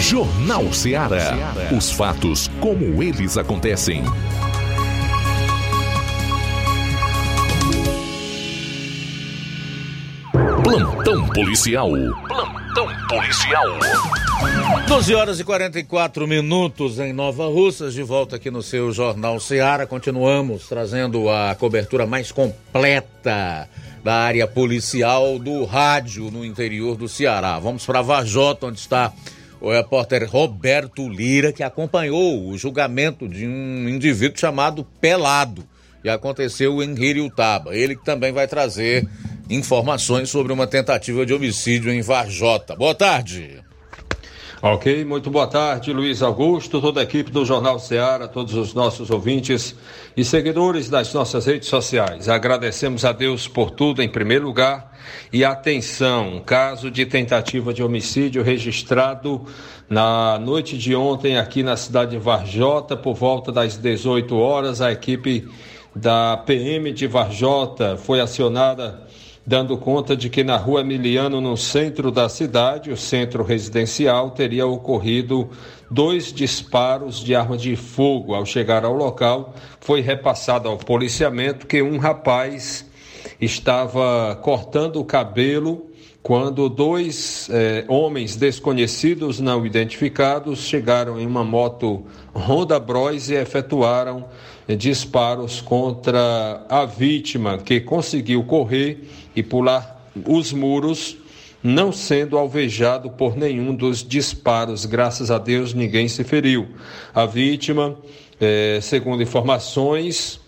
[0.00, 1.54] Jornal Ceará.
[1.76, 4.04] Os fatos como eles acontecem.
[10.62, 11.90] Plantão policial.
[12.28, 13.64] Plantão policial.
[14.86, 19.86] 12 horas e 44 minutos em Nova Russas, de volta aqui no seu Jornal Ceará.
[19.86, 23.68] Continuamos trazendo a cobertura mais completa
[24.04, 27.58] da área policial do rádio no interior do Ceará.
[27.58, 29.12] Vamos para Vajota, onde está
[29.60, 35.64] o repórter Roberto Lira, que acompanhou o julgamento de um indivíduo chamado Pelado,
[36.02, 37.74] que aconteceu em Hiriutaba.
[37.74, 39.08] Ele que também vai trazer
[39.48, 42.76] informações sobre uma tentativa de homicídio em Varjota.
[42.76, 43.65] Boa tarde.
[44.62, 49.10] Ok, muito boa tarde, Luiz Augusto, toda a equipe do Jornal Ceará, todos os nossos
[49.10, 49.76] ouvintes
[50.16, 52.26] e seguidores das nossas redes sociais.
[52.26, 54.96] Agradecemos a Deus por tudo em primeiro lugar
[55.30, 59.44] e atenção, caso de tentativa de homicídio registrado
[59.90, 64.90] na noite de ontem aqui na cidade de Varjota, por volta das 18 horas, a
[64.90, 65.46] equipe
[65.94, 69.05] da PM de Varjota foi acionada
[69.46, 74.66] dando conta de que na rua Emiliano, no centro da cidade, o centro residencial, teria
[74.66, 75.48] ocorrido
[75.88, 78.34] dois disparos de arma de fogo.
[78.34, 82.84] Ao chegar ao local, foi repassado ao policiamento que um rapaz
[83.40, 85.86] estava cortando o cabelo
[86.22, 94.24] quando dois eh, homens desconhecidos não identificados chegaram em uma moto Honda Bros e efetuaram
[94.74, 101.16] disparos contra a vítima, que conseguiu correr e pular os muros,
[101.62, 104.86] não sendo alvejado por nenhum dos disparos.
[104.86, 106.68] Graças a Deus, ninguém se feriu.
[107.14, 107.96] A vítima,
[108.40, 110.40] eh, segundo informações,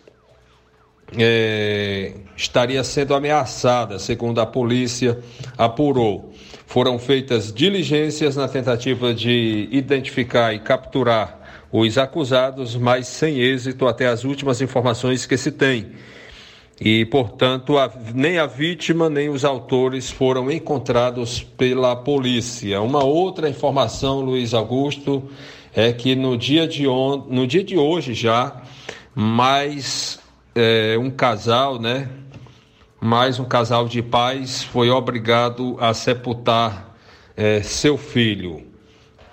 [1.16, 5.19] é, estaria sendo ameaçada, segundo a polícia
[5.57, 6.33] apurou.
[6.66, 11.38] Foram feitas diligências na tentativa de identificar e capturar
[11.71, 15.93] os acusados, mas sem êxito até as últimas informações que se tem.
[16.81, 22.81] E, portanto, a, nem a vítima nem os autores foram encontrados pela polícia.
[22.81, 25.29] Uma outra informação, Luiz Augusto,
[25.75, 28.62] é que no dia de, on, no dia de hoje já,
[29.14, 30.21] mais
[30.55, 32.09] é, um casal, né?
[33.01, 36.97] Mais um casal de pais foi obrigado a sepultar
[37.37, 38.68] é, seu filho.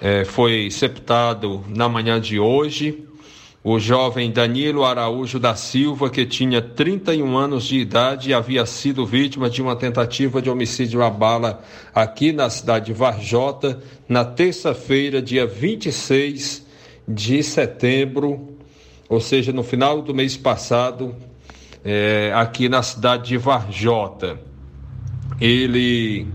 [0.01, 3.03] É, foi sepultado na manhã de hoje.
[3.63, 9.05] O jovem Danilo Araújo da Silva, que tinha 31 anos de idade e havia sido
[9.05, 15.19] vítima de uma tentativa de homicídio à bala aqui na cidade de Varjota, na terça-feira,
[15.19, 16.63] dia 26
[17.07, 18.55] de setembro
[19.07, 21.15] ou seja, no final do mês passado,
[21.83, 24.39] é, aqui na cidade de Varjota.
[25.39, 26.27] Ele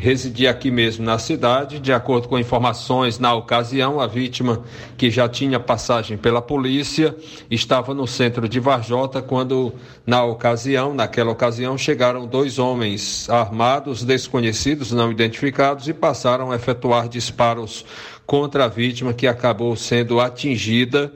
[0.00, 1.78] residia aqui mesmo na cidade.
[1.78, 4.64] De acordo com informações na ocasião, a vítima,
[4.96, 7.14] que já tinha passagem pela polícia,
[7.50, 9.74] estava no centro de Varjota quando,
[10.06, 17.06] na ocasião, naquela ocasião, chegaram dois homens armados, desconhecidos, não identificados, e passaram a efetuar
[17.06, 17.84] disparos
[18.24, 21.12] contra a vítima que acabou sendo atingida.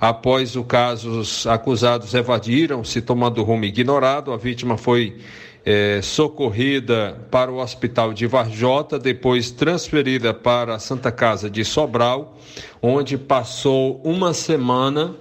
[0.00, 4.32] Após o caso, os acusados evadiram, se tomando rumo ignorado.
[4.32, 5.16] A vítima foi
[5.64, 12.38] é, socorrida para o hospital de Varjota, depois transferida para a Santa Casa de Sobral,
[12.82, 15.14] onde passou uma semana,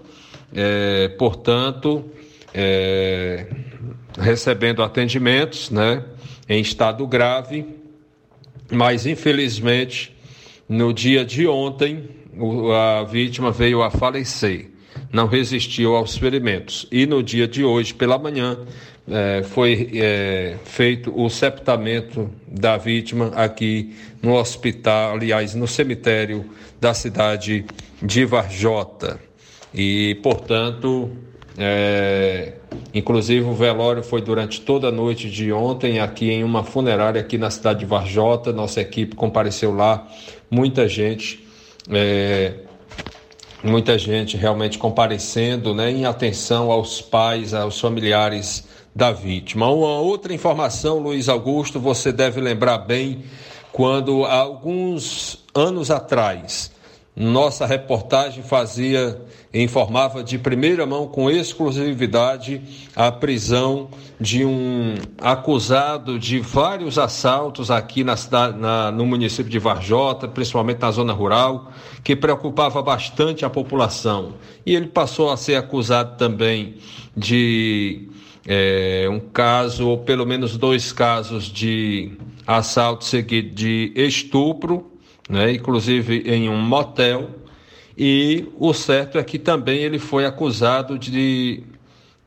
[0.53, 2.03] é, portanto,
[2.53, 3.47] é,
[4.19, 6.03] recebendo atendimentos, né,
[6.47, 7.65] em estado grave,
[8.69, 10.13] mas infelizmente
[10.67, 12.09] no dia de ontem,
[12.99, 14.71] a vítima veio a falecer,
[15.11, 16.87] não resistiu aos ferimentos.
[16.91, 18.57] E no dia de hoje, pela manhã,
[19.09, 26.45] é, foi é, feito o sepultamento da vítima aqui no hospital, aliás, no cemitério
[26.79, 27.65] da cidade
[28.01, 29.19] de Varjota.
[29.73, 31.11] E, portanto,
[31.57, 32.53] é,
[32.93, 37.37] inclusive o velório foi durante toda a noite de ontem aqui em uma funerária aqui
[37.37, 38.53] na cidade de Varjota.
[38.53, 40.07] Nossa equipe compareceu lá,
[40.49, 41.45] muita gente.
[41.89, 42.53] É,
[43.61, 49.69] muita gente realmente comparecendo né, em atenção aos pais, aos familiares da vítima.
[49.69, 53.23] Uma outra informação, Luiz Augusto, você deve lembrar bem
[53.71, 56.73] quando há alguns anos atrás
[57.15, 59.21] nossa reportagem fazia,
[59.53, 62.59] informava de primeira mão, com exclusividade,
[62.95, 63.89] a prisão
[64.19, 68.15] de um acusado de vários assaltos aqui na,
[68.57, 71.71] na, no município de Varjota, principalmente na zona rural,
[72.03, 74.33] que preocupava bastante a população.
[74.65, 76.77] E ele passou a ser acusado também
[77.15, 78.09] de
[78.45, 82.11] é, um caso, ou pelo menos dois casos de
[82.45, 84.93] assalto seguido de estupro
[85.29, 87.29] né, inclusive em um motel.
[87.97, 91.63] E o certo é que também ele foi acusado de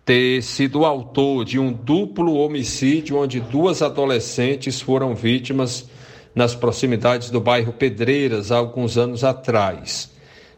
[0.05, 5.89] ter sido autor de um duplo homicídio onde duas adolescentes foram vítimas
[6.33, 10.15] nas proximidades do bairro Pedreiras há alguns anos atrás.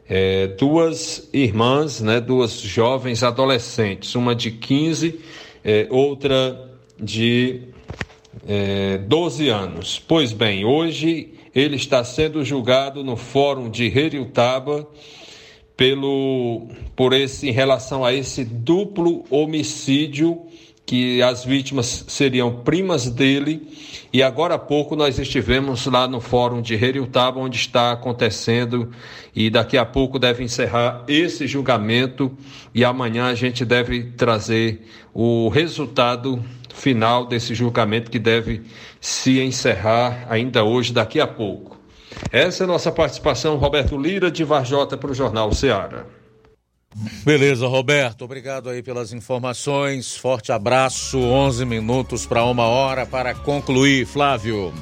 [0.06, 5.20] É, duas irmãs, né, duas jovens adolescentes, uma de 15,
[5.68, 6.66] é, outra
[6.98, 7.60] de
[8.48, 9.98] é, 12 anos.
[10.08, 14.88] Pois bem, hoje ele está sendo julgado no Fórum de Heriutaba
[15.76, 20.46] pelo por esse em relação a esse duplo homicídio
[20.88, 23.68] que as vítimas seriam primas dele
[24.10, 28.90] e agora há pouco nós estivemos lá no Fórum de Heriutaba onde está acontecendo
[29.36, 32.34] e daqui a pouco deve encerrar esse julgamento
[32.74, 34.80] e amanhã a gente deve trazer
[35.12, 38.62] o resultado final desse julgamento que deve
[38.98, 41.76] se encerrar ainda hoje, daqui a pouco.
[42.32, 46.06] Essa é a nossa participação, Roberto Lira, de Varjota, para o Jornal Ceará.
[47.24, 48.24] Beleza, Roberto.
[48.24, 50.16] Obrigado aí pelas informações.
[50.16, 51.18] Forte abraço.
[51.18, 54.72] 11 minutos para uma hora para concluir, Flávio.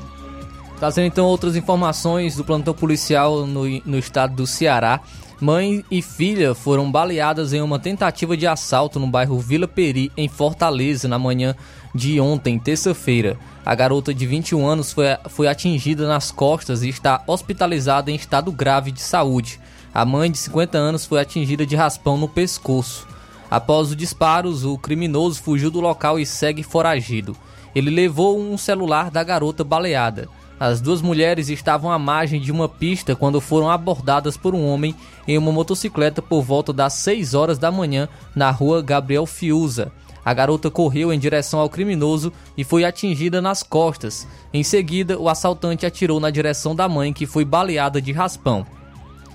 [0.79, 5.01] Trazendo então outras informações do plantão policial no, no estado do Ceará.
[5.39, 10.29] Mãe e filha foram baleadas em uma tentativa de assalto no bairro Vila Peri, em
[10.29, 11.55] Fortaleza, na manhã
[11.95, 13.37] de ontem, terça-feira.
[13.65, 18.51] A garota de 21 anos foi, foi atingida nas costas e está hospitalizada em estado
[18.51, 19.61] grave de saúde.
[19.97, 23.09] A mãe de 50 anos foi atingida de raspão no pescoço.
[23.51, 27.35] Após os disparos, o criminoso fugiu do local e segue foragido.
[27.75, 30.29] Ele levou um celular da garota baleada.
[30.61, 34.95] As duas mulheres estavam à margem de uma pista quando foram abordadas por um homem
[35.27, 39.91] em uma motocicleta por volta das 6 horas da manhã na rua Gabriel Fiuza.
[40.23, 44.29] A garota correu em direção ao criminoso e foi atingida nas costas.
[44.53, 48.67] Em seguida, o assaltante atirou na direção da mãe, que foi baleada de raspão.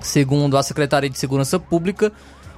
[0.02, 2.12] Segundo a Secretaria de Segurança Pública,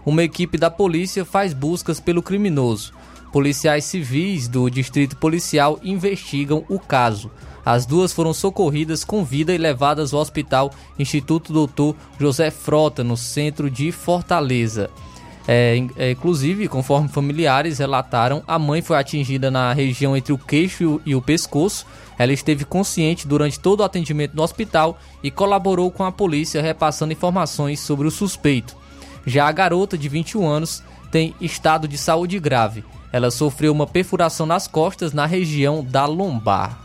[0.05, 2.93] uma equipe da polícia faz buscas pelo criminoso.
[3.31, 7.31] Policiais civis do distrito policial investigam o caso.
[7.65, 13.17] As duas foram socorridas com vida e levadas ao Hospital Instituto Doutor José Frota, no
[13.17, 14.89] centro de Fortaleza.
[15.47, 21.01] É, é, inclusive, conforme familiares relataram, a mãe foi atingida na região entre o queixo
[21.05, 21.85] e o pescoço.
[22.17, 27.13] Ela esteve consciente durante todo o atendimento no hospital e colaborou com a polícia, repassando
[27.13, 28.75] informações sobre o suspeito.
[29.25, 32.83] Já a garota, de 21 anos, tem estado de saúde grave.
[33.11, 36.82] Ela sofreu uma perfuração nas costas na região da lombar.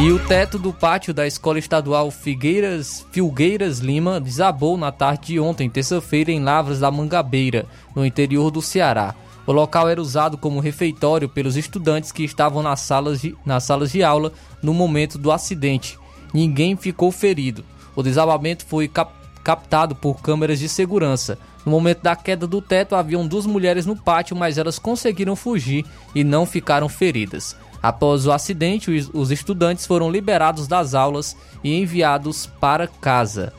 [0.00, 5.40] E o teto do pátio da Escola Estadual Figueiras, Filgueiras Lima desabou na tarde de
[5.40, 9.12] ontem, terça-feira, em Lavras da Mangabeira, no interior do Ceará.
[9.44, 13.90] O local era usado como refeitório pelos estudantes que estavam nas salas de, nas salas
[13.90, 14.32] de aula
[14.62, 15.98] no momento do acidente.
[16.32, 17.64] Ninguém ficou ferido.
[17.96, 21.38] O desabamento foi cap captado por câmeras de segurança.
[21.64, 25.86] No momento da queda do teto, haviam duas mulheres no pátio, mas elas conseguiram fugir
[26.14, 27.56] e não ficaram feridas.
[27.82, 33.52] Após o acidente, os estudantes foram liberados das aulas e enviados para casa.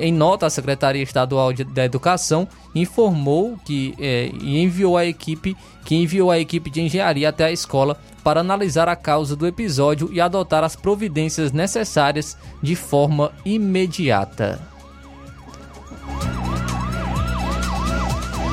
[0.00, 6.30] Em nota, a Secretaria Estadual da Educação informou que é, enviou a equipe que enviou
[6.30, 10.62] a equipe de engenharia até a escola para analisar a causa do episódio e adotar
[10.62, 14.60] as providências necessárias de forma imediata.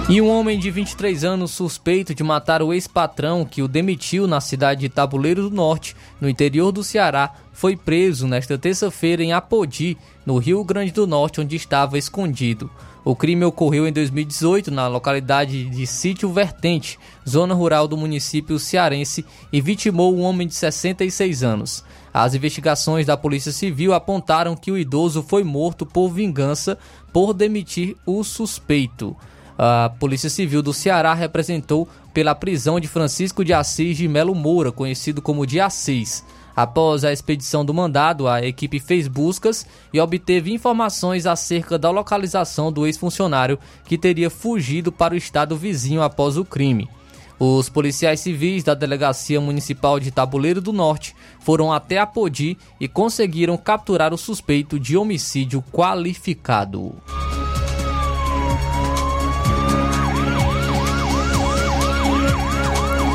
[0.07, 4.39] E um homem de 23 anos suspeito de matar o ex-patrão que o demitiu na
[4.39, 9.97] cidade de Tabuleiro do Norte, no interior do Ceará, foi preso nesta terça-feira em Apodi,
[10.23, 12.69] no Rio Grande do Norte, onde estava escondido.
[13.03, 19.25] O crime ocorreu em 2018 na localidade de Sítio Vertente, zona rural do município cearense,
[19.51, 21.83] e vitimou um homem de 66 anos.
[22.13, 26.77] As investigações da Polícia Civil apontaram que o idoso foi morto por vingança
[27.11, 29.17] por demitir o suspeito.
[29.57, 34.71] A Polícia Civil do Ceará representou pela prisão de Francisco de Assis de Melo Moura,
[34.71, 36.23] conhecido como de Assis.
[36.55, 42.71] Após a expedição do mandado, a equipe fez buscas e obteve informações acerca da localização
[42.71, 46.89] do ex-funcionário que teria fugido para o estado vizinho após o crime.
[47.37, 53.57] Os policiais civis da Delegacia Municipal de Tabuleiro do Norte foram até Apodi e conseguiram
[53.57, 56.95] capturar o suspeito de homicídio qualificado.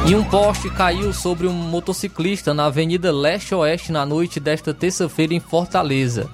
[0.07, 5.41] E um poste caiu sobre um motociclista na Avenida Leste-Oeste na noite desta terça-feira em
[5.41, 6.29] Fortaleza.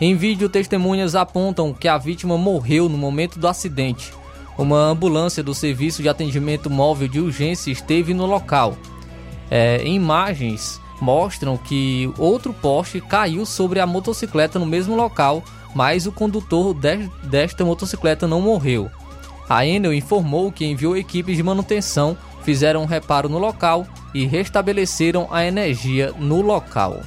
[0.00, 4.12] Em vídeo, testemunhas apontam que a vítima morreu no momento do acidente.
[4.56, 8.78] Uma ambulância do Serviço de Atendimento Móvel de Urgência esteve no local.
[9.50, 15.42] É, imagens mostram que outro poste caiu sobre a motocicleta no mesmo local,
[15.74, 18.88] mas o condutor de, desta motocicleta não morreu.
[19.48, 22.16] A Enel informou que enviou equipes de manutenção
[22.48, 27.02] fizeram um reparo no local e restabeleceram a energia no local.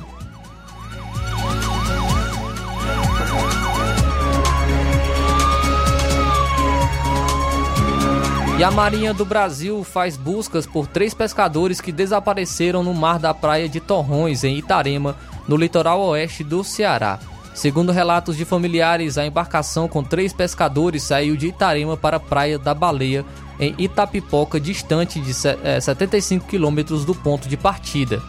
[8.55, 13.33] E a Marinha do Brasil faz buscas por três pescadores que desapareceram no mar da
[13.33, 15.17] praia de Torrões, em Itarema,
[15.47, 17.17] no litoral oeste do Ceará.
[17.53, 22.57] Segundo relatos de familiares, a embarcação com três pescadores saiu de Itarema para a Praia
[22.57, 23.25] da Baleia,
[23.59, 28.21] em Itapipoca, distante de 75 quilômetros do ponto de partida.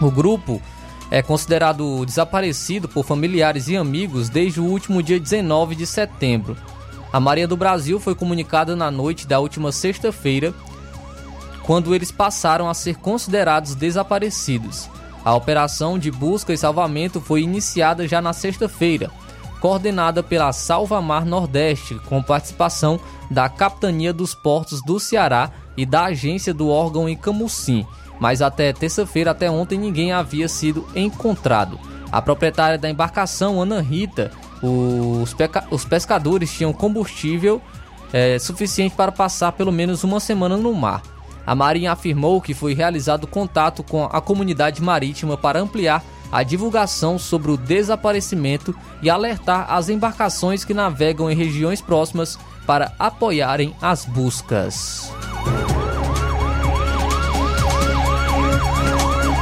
[0.00, 0.60] O grupo
[1.10, 6.56] é considerado desaparecido por familiares e amigos desde o último dia 19 de setembro.
[7.12, 10.52] A Marinha do Brasil foi comunicada na noite da última sexta-feira,
[11.62, 14.88] quando eles passaram a ser considerados desaparecidos.
[15.26, 19.10] A operação de busca e salvamento foi iniciada já na sexta-feira,
[19.60, 26.04] coordenada pela Salva Mar Nordeste, com participação da Capitania dos Portos do Ceará e da
[26.04, 27.84] agência do órgão em Camusim,
[28.20, 31.76] mas até terça-feira, até ontem, ninguém havia sido encontrado.
[32.12, 34.30] A proprietária da embarcação, Ana Rita,
[34.62, 35.34] os,
[35.72, 37.60] os pescadores tinham combustível
[38.12, 41.02] é, suficiente para passar pelo menos uma semana no mar.
[41.46, 47.20] A Marinha afirmou que foi realizado contato com a comunidade marítima para ampliar a divulgação
[47.20, 52.36] sobre o desaparecimento e alertar as embarcações que navegam em regiões próximas
[52.66, 55.12] para apoiarem as buscas.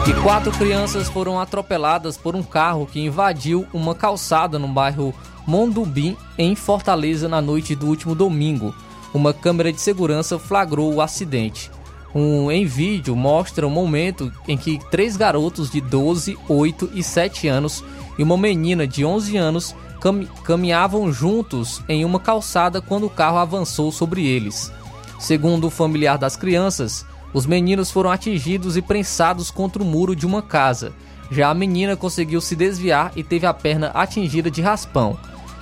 [0.06, 5.14] E quatro crianças foram atropeladas por um carro que invadiu uma calçada no bairro
[5.46, 8.74] Mondubim, em Fortaleza, na noite do último domingo.
[9.14, 11.70] Uma câmera de segurança flagrou o acidente
[12.14, 17.02] um, em vídeo mostra o um momento em que três garotos de 12, 8 e
[17.02, 17.82] 7 anos
[18.16, 23.38] e uma menina de 11 anos cam caminhavam juntos em uma calçada quando o carro
[23.38, 24.72] avançou sobre eles.
[25.18, 30.26] Segundo o familiar das crianças, os meninos foram atingidos e prensados contra o muro de
[30.26, 30.92] uma casa.
[31.30, 35.18] Já a menina conseguiu se desviar e teve a perna atingida de raspão.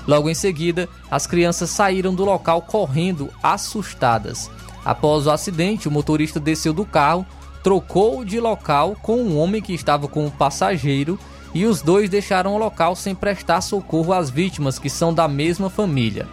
[0.07, 4.51] Logo em seguida, as crianças saíram do local correndo assustadas.
[4.85, 7.27] Após o acidente, o motorista desceu do carro,
[7.63, 11.19] trocou de local com um homem que estava com o um passageiro
[11.55, 15.71] e os dois deixaram o local sem prestar socorro às vítimas, que são da mesma
[15.71, 16.27] família.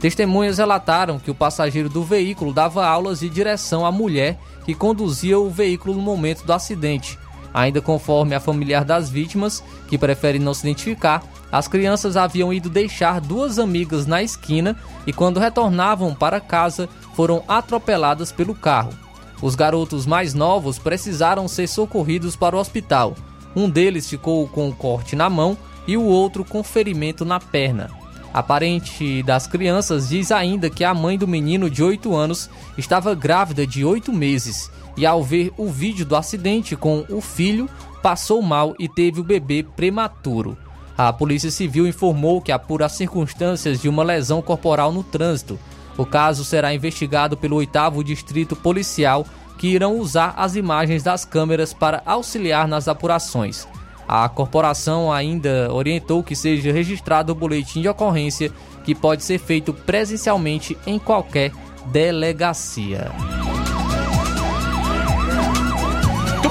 [0.00, 5.38] Testemunhas relataram que o passageiro do veículo dava aulas de direção à mulher que conduzia
[5.38, 7.18] o veículo no momento do acidente.
[7.56, 12.68] Ainda conforme a familiar das vítimas, que prefere não se identificar, as crianças haviam ido
[12.68, 14.76] deixar duas amigas na esquina
[15.06, 18.92] e, quando retornavam para casa, foram atropeladas pelo carro.
[19.40, 23.16] Os garotos mais novos precisaram ser socorridos para o hospital.
[23.56, 27.88] Um deles ficou com um corte na mão e o outro com ferimento na perna.
[28.34, 33.14] A parente das crianças diz ainda que a mãe do menino de 8 anos estava
[33.14, 37.68] grávida de 8 meses e, ao ver o vídeo do acidente com o filho,
[38.02, 40.56] passou mal e teve o bebê prematuro.
[40.96, 45.58] A Polícia Civil informou que apura as circunstâncias de uma lesão corporal no trânsito
[45.96, 49.26] o caso será investigado pelo 8 Distrito Policial,
[49.58, 53.66] que irão usar as imagens das câmeras para auxiliar nas apurações.
[54.06, 58.52] A corporação ainda orientou que seja registrado o boletim de ocorrência,
[58.84, 61.50] que pode ser feito presencialmente em qualquer
[61.86, 63.10] delegacia.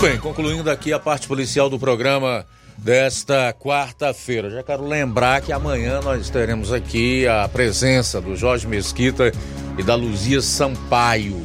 [0.10, 2.46] Bem, concluindo aqui a parte policial do programa
[2.78, 4.52] desta quarta-feira.
[4.52, 9.32] Já quero lembrar que amanhã nós teremos aqui a presença do Jorge Mesquita
[9.76, 11.44] e da Luzia Sampaio,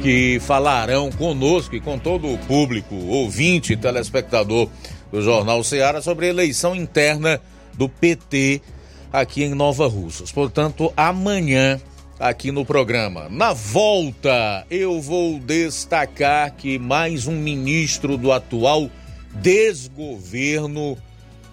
[0.00, 4.68] que falarão conosco e com todo o público, ouvinte e telespectador
[5.10, 7.40] do Jornal Ceará sobre a eleição interna
[7.74, 8.62] do PT
[9.12, 10.30] aqui em Nova Russas.
[10.30, 11.80] Portanto, amanhã
[12.18, 13.28] aqui no programa.
[13.28, 18.90] Na volta, eu vou destacar que mais um ministro do atual
[19.34, 20.96] desgoverno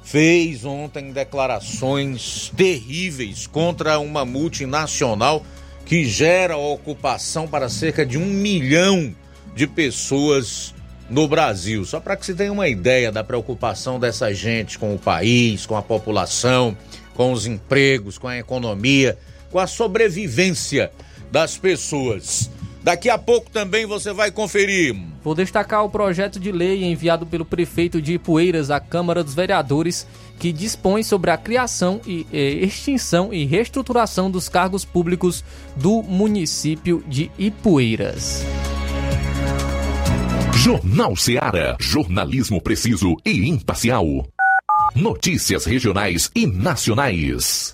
[0.03, 5.45] fez ontem declarações terríveis contra uma multinacional
[5.85, 9.13] que gera ocupação para cerca de um milhão
[9.55, 10.73] de pessoas
[11.09, 11.83] no Brasil.
[11.85, 15.75] Só para que se tenha uma ideia da preocupação dessa gente com o país, com
[15.75, 16.75] a população,
[17.13, 19.17] com os empregos, com a economia,
[19.53, 20.91] com a sobrevivência
[21.31, 22.49] das pessoas.
[22.81, 24.95] Daqui a pouco também você vai conferir.
[25.23, 30.05] Vou destacar o projeto de lei enviado pelo prefeito de Ipueiras à Câmara dos Vereadores,
[30.37, 35.45] que dispõe sobre a criação e extinção e reestruturação dos cargos públicos
[35.77, 38.43] do município de Ipueiras.
[40.55, 44.05] Jornal Ceará, jornalismo preciso e imparcial.
[44.95, 47.73] Notícias regionais e nacionais.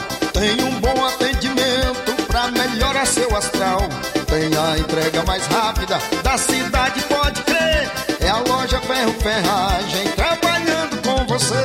[3.01, 3.81] Melhorar seu astral.
[4.27, 7.89] Tem a entrega mais rápida da cidade, pode crer.
[8.19, 11.55] É a loja Ferro Ferragem trabalhando com você.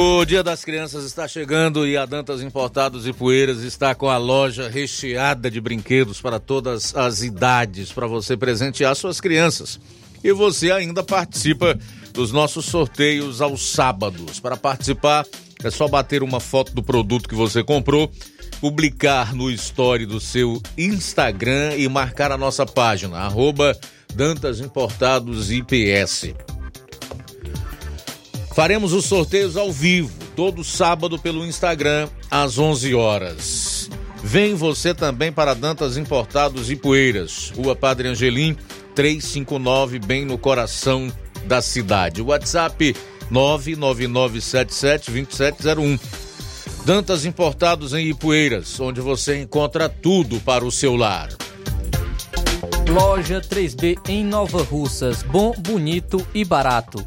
[0.00, 4.16] O Dia das Crianças está chegando e a Dantas Importados e Poeiras está com a
[4.16, 9.80] loja recheada de brinquedos para todas as idades, para você presentear suas crianças.
[10.22, 11.76] E você ainda participa
[12.12, 14.38] dos nossos sorteios aos sábados.
[14.38, 15.26] Para participar,
[15.64, 18.08] é só bater uma foto do produto que você comprou,
[18.60, 23.76] publicar no story do seu Instagram e marcar a nossa página, arroba
[24.14, 26.36] Dantas Importados IPS.
[28.58, 33.88] Faremos os sorteios ao vivo todo sábado pelo Instagram às 11 horas.
[34.20, 38.56] Vem você também para Dantas Importados e Poeiras, Rua Padre Angelim,
[38.96, 41.06] 359, bem no coração
[41.44, 42.20] da cidade.
[42.20, 42.96] WhatsApp
[43.30, 46.00] 999772701.
[46.84, 51.28] Dantas Importados em Ipueiras, onde você encontra tudo para o seu lar.
[52.88, 55.22] Loja 3B em Nova Russas.
[55.22, 57.06] Bom, bonito e barato.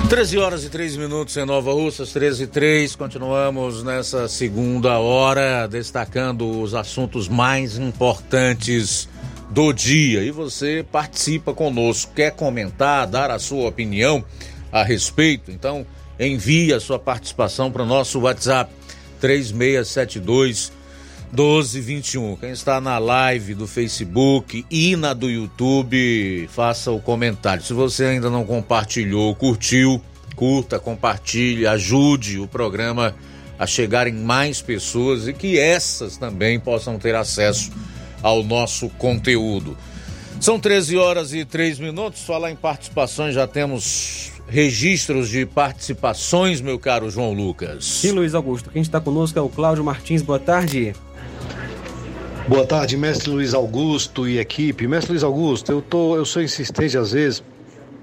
[0.09, 2.95] Treze horas e três minutos em Nova Russas, 13 e 3.
[2.95, 9.09] Continuamos nessa segunda hora, destacando os assuntos mais importantes
[9.49, 10.23] do dia.
[10.23, 14.23] E você participa conosco, quer comentar, dar a sua opinião
[14.71, 15.51] a respeito?
[15.51, 15.85] Então,
[16.19, 18.71] envie a sua participação para o nosso WhatsApp
[19.19, 20.71] 3672
[21.31, 22.35] 1221.
[22.37, 27.63] Quem está na live do Facebook e na do YouTube, faça o comentário.
[27.63, 30.01] Se você ainda não compartilhou, curtiu,
[30.35, 33.15] curta, compartilhe, ajude o programa
[33.57, 37.71] a chegar em mais pessoas e que essas também possam ter acesso
[38.21, 39.77] ao nosso conteúdo.
[40.39, 42.23] São 13 horas e 3 minutos.
[42.23, 47.85] Falar em participações, já temos registros de participações, meu caro João Lucas.
[47.85, 48.69] Sim, Luiz Augusto.
[48.69, 50.21] Quem está conosco é o Cláudio Martins.
[50.21, 50.93] Boa tarde.
[52.47, 54.87] Boa tarde, mestre Luiz Augusto e equipe.
[54.87, 57.43] Mestre Luiz Augusto, eu, tô, eu sou insistente às vezes,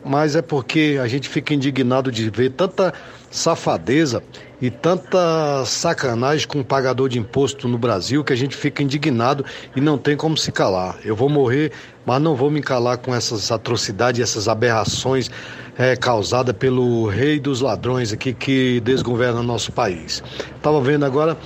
[0.05, 2.93] mas é porque a gente fica indignado de ver tanta
[3.31, 4.21] safadeza
[4.61, 9.45] e tanta sacanagem com o pagador de imposto no Brasil que a gente fica indignado
[9.77, 10.99] e não tem como se calar.
[11.05, 11.71] Eu vou morrer,
[12.05, 15.31] mas não vou me calar com essas atrocidades, essas aberrações
[15.79, 20.21] é, causadas pelo rei dos ladrões aqui que desgoverna nosso país.
[20.57, 21.39] Estava vendo agora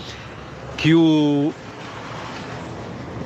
[0.78, 1.53] que o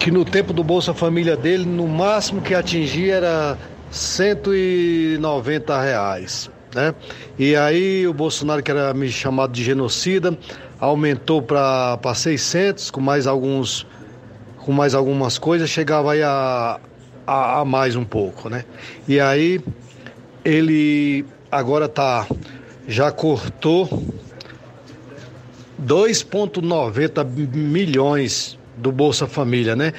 [0.00, 3.58] que no tempo do Bolsa Família dele, no máximo que atingia era
[3.90, 6.50] 190 reais.
[6.74, 6.94] Né?
[7.38, 10.36] E aí o Bolsonaro, que era me chamado de genocida,
[10.80, 13.86] aumentou para 600, com mais alguns
[14.56, 16.80] com mais algumas coisas, chegava aí a,
[17.26, 18.64] a, a mais um pouco, né?
[19.08, 19.60] E aí
[20.44, 22.26] ele agora tá
[22.86, 23.88] já cortou
[25.82, 27.24] 2,90
[27.56, 29.92] milhões do Bolsa Família, né?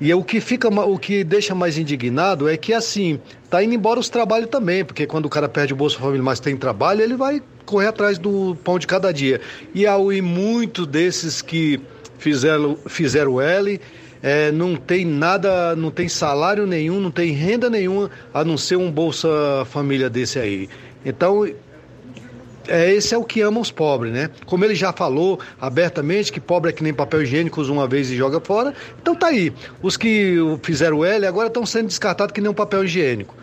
[0.00, 3.18] E o que fica, o que deixa mais indignado é que assim,
[3.50, 6.38] tá indo embora os trabalhos também, porque quando o cara perde o Bolsa Família, mas
[6.38, 9.40] tem trabalho, ele vai correr atrás do pão de cada dia.
[9.74, 11.80] E e muito desses que
[12.16, 13.80] fizeram fizeram L,
[14.22, 18.76] é, não tem nada, não tem salário nenhum, não tem renda nenhuma, a não ser
[18.76, 19.28] um Bolsa
[19.66, 20.68] Família desse aí.
[21.04, 21.44] Então,
[22.68, 24.30] é, esse é o que ama os pobres, né?
[24.46, 28.10] Como ele já falou abertamente que pobre é que nem papel higiênico, usa uma vez
[28.10, 28.74] e joga fora.
[29.00, 29.52] Então tá aí.
[29.82, 33.34] Os que fizeram L agora estão sendo descartados que nem um papel higiênico.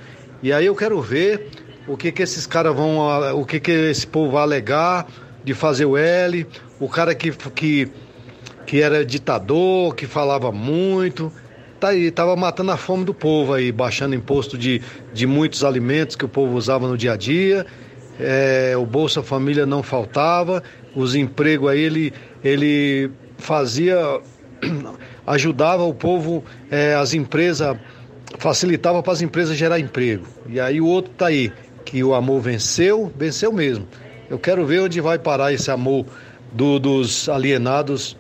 [0.42, 1.50] E aí eu quero ver
[1.88, 3.00] o que que esses caras vão,
[3.40, 5.08] o que que esse povo vai alegar
[5.44, 6.46] de fazer o L,
[6.80, 7.90] o cara que, que,
[8.66, 11.32] que era ditador, que falava muito,
[11.80, 14.82] tá aí, tava matando a fome do povo aí, baixando imposto de,
[15.14, 17.66] de muitos alimentos que o povo usava no dia a dia
[18.20, 20.64] é, o Bolsa Família não faltava,
[20.96, 22.14] os empregos aí ele,
[22.44, 23.98] ele fazia,
[25.28, 27.78] ajudava o povo, é, as empresas,
[28.40, 30.26] facilitava para as empresas gerar emprego.
[30.48, 31.52] E aí o outro tá aí,
[31.84, 33.88] que o amor venceu, venceu mesmo.
[34.30, 36.06] Eu quero ver onde vai parar esse amor
[36.52, 38.18] do, dos alienados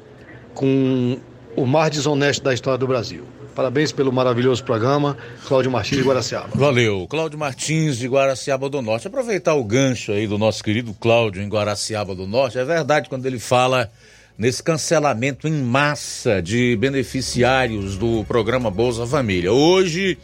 [0.53, 1.17] com
[1.55, 3.23] o mais desonesto da história do Brasil.
[3.55, 6.49] Parabéns pelo maravilhoso programa, Cláudio Martins de Guaraciaba.
[6.53, 9.07] Valeu, Cláudio Martins de Guaraciaba do Norte.
[9.07, 12.59] Aproveitar o gancho aí do nosso querido Cláudio em Guaraciaba do Norte.
[12.59, 13.89] É verdade quando ele fala
[14.37, 19.53] nesse cancelamento em massa de beneficiários do programa Bolsa Família.
[19.53, 20.17] Hoje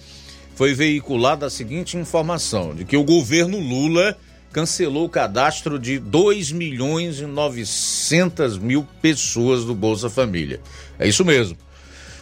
[0.54, 4.18] foi veiculada a seguinte informação: de que o governo Lula
[4.52, 10.60] cancelou o cadastro de 2 milhões e 900 mil pessoas do Bolsa Família.
[11.00, 11.56] É isso mesmo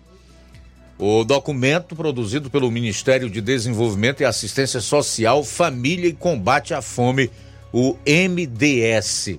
[0.99, 7.31] O documento produzido pelo Ministério de Desenvolvimento e Assistência Social, Família e Combate à Fome,
[7.73, 9.39] o MDS.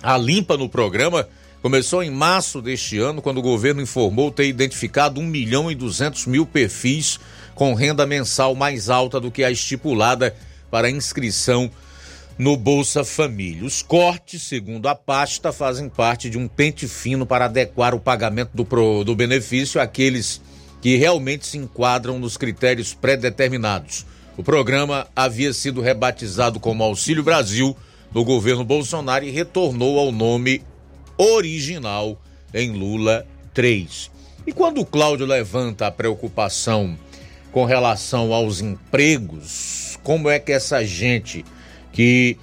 [0.00, 1.28] A limpa no programa
[1.60, 6.26] começou em março deste ano, quando o governo informou ter identificado 1 milhão e 200
[6.26, 7.18] mil perfis
[7.56, 10.32] com renda mensal mais alta do que a estipulada
[10.70, 11.68] para inscrição
[12.40, 13.66] no Bolsa Família.
[13.66, 18.52] Os cortes, segundo a pasta, fazem parte de um pente fino para adequar o pagamento
[18.54, 20.40] do, pro, do benefício àqueles
[20.80, 24.06] que realmente se enquadram nos critérios pré-determinados.
[24.38, 27.76] O programa havia sido rebatizado como Auxílio Brasil
[28.10, 30.62] do governo Bolsonaro e retornou ao nome
[31.18, 32.18] original
[32.54, 34.10] em Lula 3.
[34.46, 36.98] E quando o Cláudio levanta a preocupação
[37.52, 41.44] com relação aos empregos, como é que essa gente
[41.92, 42.36] que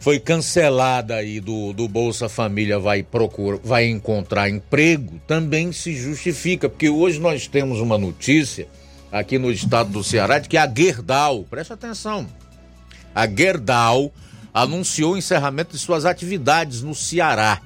[0.00, 6.68] foi cancelada aí do, do Bolsa Família vai procurar, vai encontrar emprego, também se justifica,
[6.68, 8.66] porque hoje nós temos uma notícia
[9.12, 12.26] aqui no estado do Ceará de que a Gerdau, presta atenção,
[13.14, 14.12] a Gerdau
[14.52, 17.60] anunciou o encerramento de suas atividades no Ceará.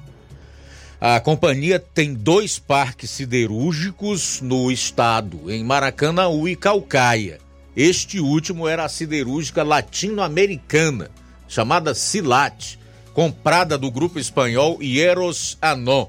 [0.99, 7.39] A companhia tem dois parques siderúrgicos no estado, em Maracanaú e Calcaia.
[7.75, 11.11] Este último era a siderúrgica latino-americana,
[11.47, 12.77] chamada Silat,
[13.13, 16.07] comprada do grupo espanhol Hieros Anon.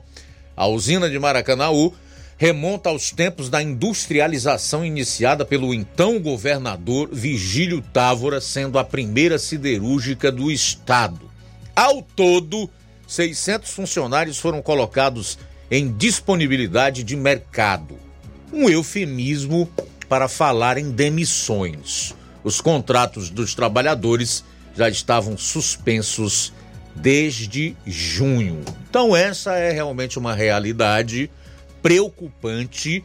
[0.56, 1.94] A usina de Maracanaú
[2.36, 10.30] remonta aos tempos da industrialização iniciada pelo então governador Vigílio Távora, sendo a primeira siderúrgica
[10.30, 11.28] do estado.
[11.74, 12.70] Ao todo,
[13.06, 15.38] 600 funcionários foram colocados
[15.70, 17.98] em disponibilidade de mercado.
[18.52, 19.68] Um eufemismo
[20.08, 22.14] para falar em demissões.
[22.44, 24.44] Os contratos dos trabalhadores
[24.78, 26.52] já estavam suspensos
[26.94, 28.62] desde junho.
[28.88, 31.28] Então, essa é realmente uma realidade
[31.82, 33.04] preocupante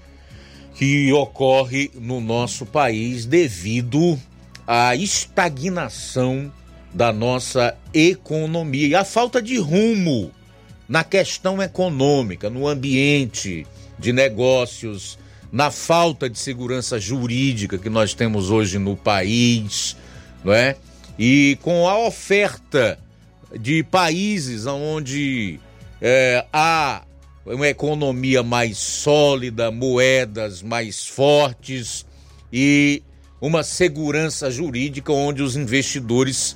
[0.76, 4.20] que ocorre no nosso país devido
[4.68, 6.54] à estagnação
[6.94, 10.32] da nossa economia e à falta de rumo
[10.88, 13.66] na questão econômica, no ambiente
[13.98, 15.18] de negócios,
[15.52, 19.98] na falta de segurança jurídica que nós temos hoje no país,
[20.44, 20.76] não é?
[21.18, 22.98] E com a oferta
[23.60, 25.60] de países onde
[26.02, 27.04] é, há
[27.46, 32.06] uma economia mais sólida, moedas mais fortes
[32.52, 33.04] e
[33.40, 36.56] uma segurança jurídica onde os investidores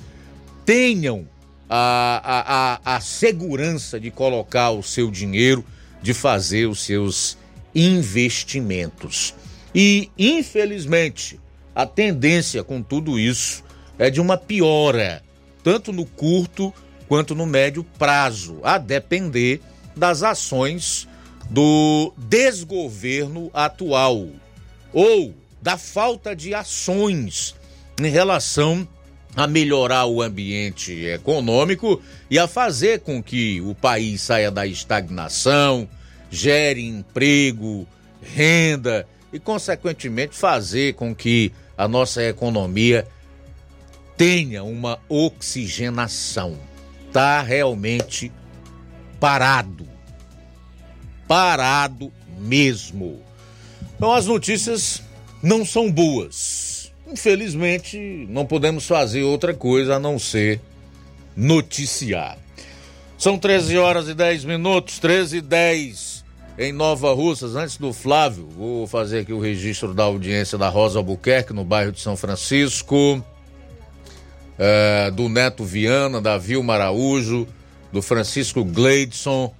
[0.64, 1.28] tenham
[1.68, 5.64] a, a, a, a segurança de colocar o seu dinheiro,
[6.02, 7.36] de fazer os seus
[7.74, 9.34] investimentos.
[9.74, 11.38] E, infelizmente,
[11.74, 13.62] a tendência com tudo isso
[13.98, 15.22] é de uma piora,
[15.62, 16.72] tanto no curto
[17.08, 19.60] quanto no médio prazo, a depender
[19.96, 21.08] das ações
[21.50, 24.28] do desgoverno atual
[24.92, 27.54] ou da falta de ações
[28.00, 28.86] em relação
[29.34, 35.88] a melhorar o ambiente econômico e a fazer com que o país saia da estagnação,
[36.30, 37.86] gere emprego,
[38.22, 43.06] renda e, consequentemente, fazer com que a nossa economia
[44.18, 46.58] tenha uma oxigenação.
[47.06, 48.32] Está realmente
[49.20, 49.88] parado.
[51.26, 53.22] Parado mesmo.
[53.96, 55.02] Então as notícias
[55.42, 56.92] não são boas.
[57.10, 60.60] Infelizmente, não podemos fazer outra coisa a não ser
[61.34, 62.36] noticiar.
[63.16, 66.24] São 13 horas e 10 minutos, 13 e 10
[66.58, 67.54] em Nova Russas.
[67.54, 71.92] Antes do Flávio, vou fazer aqui o registro da audiência da Rosa Albuquerque, no bairro
[71.92, 73.24] de São Francisco,
[74.58, 77.46] é, do Neto Viana, da Vilma Araújo,
[77.92, 79.54] do Francisco Gleidson,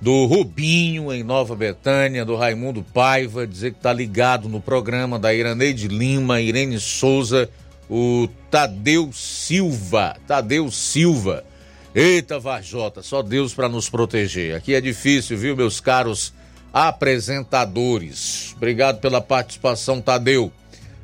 [0.00, 5.34] do Rubinho em Nova Betânia, do Raimundo Paiva, dizer que tá ligado no programa da
[5.34, 7.50] Iraneide Lima, Irene Souza,
[7.88, 11.44] o Tadeu Silva, Tadeu Silva.
[11.92, 14.54] Eita, Vajota, só Deus para nos proteger.
[14.54, 16.32] Aqui é difícil, viu, meus caros
[16.72, 18.54] apresentadores.
[18.56, 20.52] Obrigado pela participação, Tadeu.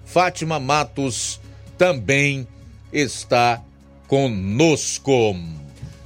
[0.05, 1.41] Fátima Matos
[1.77, 2.47] também
[2.93, 3.63] está
[4.07, 5.35] conosco.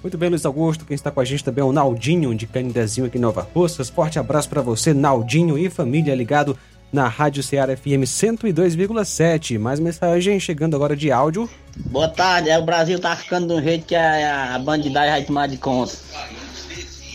[0.02, 0.84] Muito bem, Luiz Augusto.
[0.84, 3.90] Quem está com a gente também é o Naldinho, de Canidezinho aqui em Nova Russas.
[3.90, 6.58] Forte abraço para você, Naldinho e família ligado
[6.92, 9.58] na Rádio Ceará FM 102,7.
[9.58, 11.48] Mais mensagem chegando agora de áudio.
[11.76, 15.22] Boa tarde, é, o Brasil tá ficando de um jeito que a, a bandidagem vai
[15.22, 15.92] tomar de conta.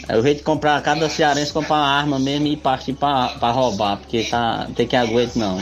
[0.08, 3.50] É o jeito de comprar, cada cearense comprar uma arma mesmo e partir pra, pra
[3.50, 5.60] roubar, porque tá, tem que aguento não.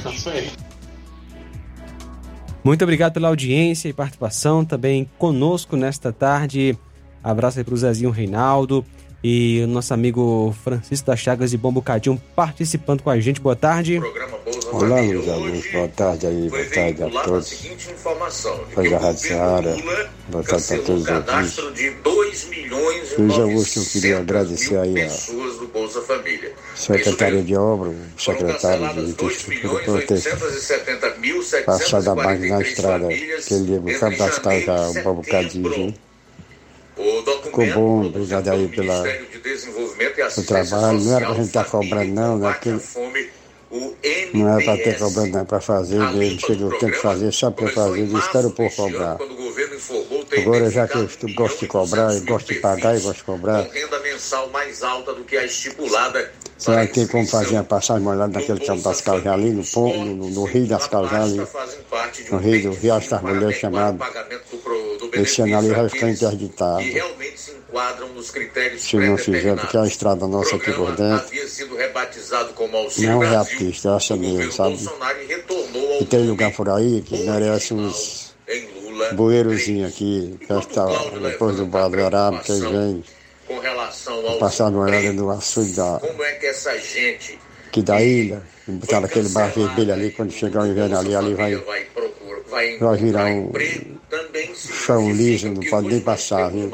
[2.64, 6.78] Muito obrigado pela audiência e participação também conosco nesta tarde.
[7.22, 8.86] Abraço aí para o Zezinho Reinaldo
[9.24, 13.40] e o nosso amigo Francisco das Chagas de Bom Bocadinho participando com a gente.
[13.40, 14.02] Boa tarde.
[14.72, 15.72] Olá, meus amigos.
[15.72, 16.50] Boa tarde aí.
[16.50, 17.68] Boa tarde a todos.
[18.74, 19.78] Foi da Rádio Seara.
[20.28, 21.58] Boa tarde para todos os ouvintes.
[23.18, 25.10] Luiz Augusto, eu queria agradecer aí a
[26.76, 33.64] Secretaria de Obra, o secretário de Infraestrutura, por ter passado a base na estrada, aquele
[33.66, 35.94] dia, no Campo das Cajas, um bocadinho,
[36.98, 37.42] viu?
[37.44, 41.00] Ficou bom, obrigado aí pela, pelo trabalho.
[41.00, 42.54] Não era pra gente estar cobrando, não, né?
[42.54, 42.70] Porque
[44.34, 46.02] não era pra ter cobrando, não, é pra fazer.
[46.16, 49.18] Ele chegou, tem que fazer só pra fazer, e espero por cobrar.
[50.38, 53.62] Agora, já que eu gosto de cobrar, eu gosto de pagar e gosto de cobrar,
[53.62, 56.32] renda mensal mais alta do que a estipulada
[56.88, 60.30] que tem como fazer a passagem molhada naquele campo das Caljas ali, no, pon- no,
[60.30, 61.38] no Rio das Caljas ali,
[62.32, 63.98] no Rio do Rio das Mulheres chamado.
[65.22, 66.84] Esse ano ali vai ficar interditado.
[68.78, 71.28] se não fizer, porque a estrada nossa aqui por dentro
[73.02, 74.78] não é a pista, é essa mesmo, sabe?
[76.02, 78.34] E tem lugar por aí que merece uns
[79.16, 80.86] bueirozinhos aqui, que está
[81.32, 83.04] depois do Badoraba, que vem
[83.48, 87.40] com relação ao passar uma olhada no açude da, como é que essa gente
[87.74, 91.56] aqui da ilha, botar aquele bar vermelho ali, quando chegar o inverno ali, ali vai,
[91.56, 93.52] vai procurar, vai vai virar um
[94.54, 96.72] se chão liso, não pode nem passar, viu?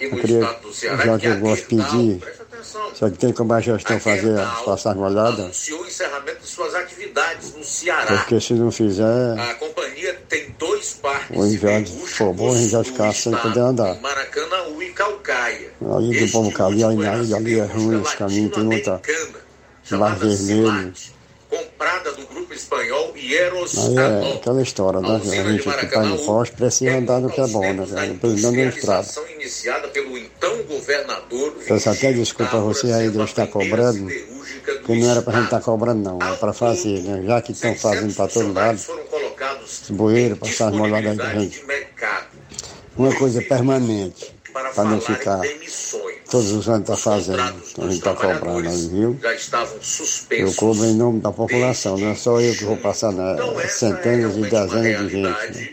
[0.00, 2.20] Eu queria, já que que eu a gosto de pedir,
[2.62, 6.74] só que tem como a gestão fazer as passagens molhadas, anunciou o encerramento de suas
[6.74, 8.18] atividades no Ceará.
[8.18, 12.70] porque se não fizer, A companhia tem dois parques o inverno for bom, a gente
[12.70, 14.00] vai ficar sem poder andar.
[14.00, 15.70] Maracanãú e Calcaia.
[15.96, 19.00] Ali do Cali, ali ilha, ali é ruim, esse caminho tem muita
[19.90, 20.92] bar vermelho.
[21.50, 25.16] Comprada do grupo espanhol Hieros Aí é aquela história, né?
[25.16, 27.84] A gente que está em poste precisa andar no que é bom, né?
[28.20, 29.08] Pelo menos na estrada.
[29.34, 34.94] iniciada pelo então governador Peço até desculpa a você aí de eu estar cobrando, que
[34.94, 37.22] não era pra gente estar cobrando, não, é pra fazer, né?
[37.26, 38.78] Já que estão fazendo para todo lado,
[39.64, 41.64] esse bueiro, passar as molhadas da gente.
[42.96, 45.40] Uma coisa permanente, para não ficar
[46.30, 49.18] todos os anos tá fazendo, a gente tá cobrando aí, viu?
[49.20, 49.78] já estavam
[50.30, 53.36] Eu cobro em nome da população, não é só eu que vou passar, né?
[53.62, 55.58] É centenas e dezenas de gente.
[55.58, 55.68] Né?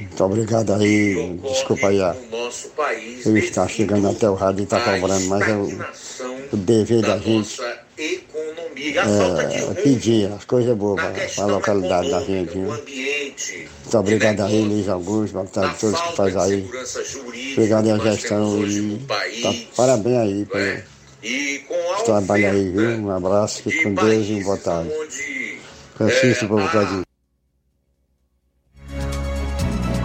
[0.00, 2.00] Muito obrigado aí, desculpa aí
[2.76, 5.56] país eu estar chegando até o rádio e estar cobrando, mas é
[6.52, 7.60] o dever da gente
[7.98, 11.00] economia, a falta de é, pedir as coisas boas
[11.34, 12.52] para a localidade da gente.
[12.52, 12.68] Viu?
[12.68, 16.70] Muito obrigado aí, Luiz Augusto, boa tarde a todos que faz aí.
[17.52, 18.98] Obrigado à gestão e
[19.42, 22.90] tá, parabéns aí pelo trabalho aí, viu?
[22.90, 24.90] Um abraço, fique com Deus e uma boa tarde.
[25.96, 27.04] Francisco, por bocadinho.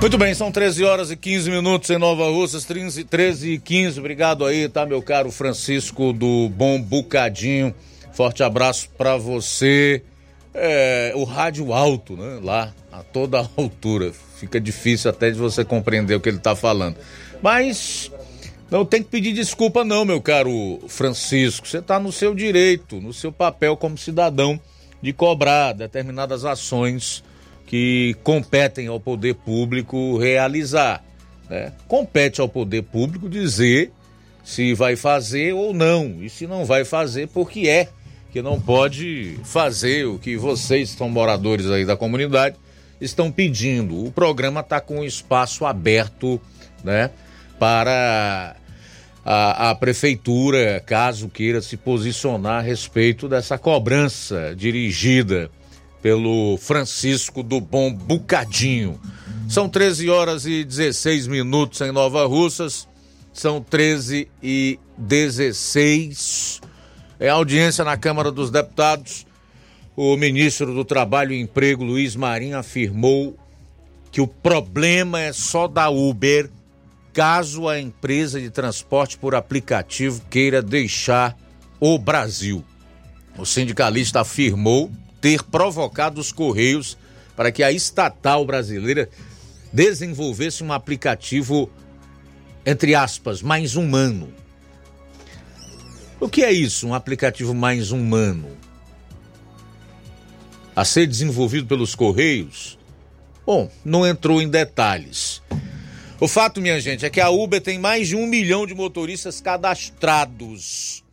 [0.02, 4.00] Muito bem, são 13 horas e 15 minutos em Nova Russas, 13, 13 e 15.
[4.00, 7.76] Obrigado aí, tá, meu caro Francisco do Bom Bucadinho.
[8.14, 10.02] Forte abraço pra você.
[10.54, 12.40] É, o rádio alto, né?
[12.42, 14.14] Lá, a toda altura.
[14.38, 16.96] Fica difícil até de você compreender o que ele tá falando.
[17.44, 18.10] Mas
[18.72, 21.68] não tem que pedir desculpa, não, meu caro Francisco.
[21.68, 24.58] Você tá no seu direito, no seu papel como cidadão
[25.02, 27.22] de cobrar determinadas ações
[27.70, 31.04] que competem ao poder público realizar.
[31.48, 31.72] né?
[31.88, 33.92] Compete ao poder público dizer
[34.44, 37.88] se vai fazer ou não, e se não vai fazer, porque é
[38.32, 42.56] que não pode fazer o que vocês, são moradores aí da comunidade,
[43.00, 44.04] estão pedindo.
[44.04, 46.42] O programa está com espaço aberto
[46.84, 47.12] né,
[47.60, 48.56] para
[49.24, 55.52] a, a prefeitura, caso queira se posicionar a respeito dessa cobrança dirigida
[56.02, 59.00] pelo Francisco do Bom Bucadinho.
[59.48, 62.88] São 13 horas e 16 minutos em Nova Russas.
[63.34, 66.62] São 13 e 16.
[67.20, 69.26] É audiência na Câmara dos Deputados.
[69.96, 73.38] O ministro do Trabalho e Emprego, Luiz Marinho, afirmou
[74.12, 76.50] que o problema é só da Uber
[77.12, 81.38] caso a empresa de transporte por aplicativo queira deixar
[81.80, 82.64] o Brasil.
[83.38, 86.98] O sindicalista afirmou ter provocado os Correios
[87.36, 89.10] para que a estatal brasileira
[89.72, 91.70] desenvolvesse um aplicativo,
[92.66, 94.34] entre aspas, mais humano.
[96.20, 98.58] O que é isso, um aplicativo mais humano?
[100.76, 102.78] A ser desenvolvido pelos Correios?
[103.46, 105.42] Bom, não entrou em detalhes.
[106.20, 109.40] O fato, minha gente, é que a Uber tem mais de um milhão de motoristas
[109.40, 111.04] cadastrados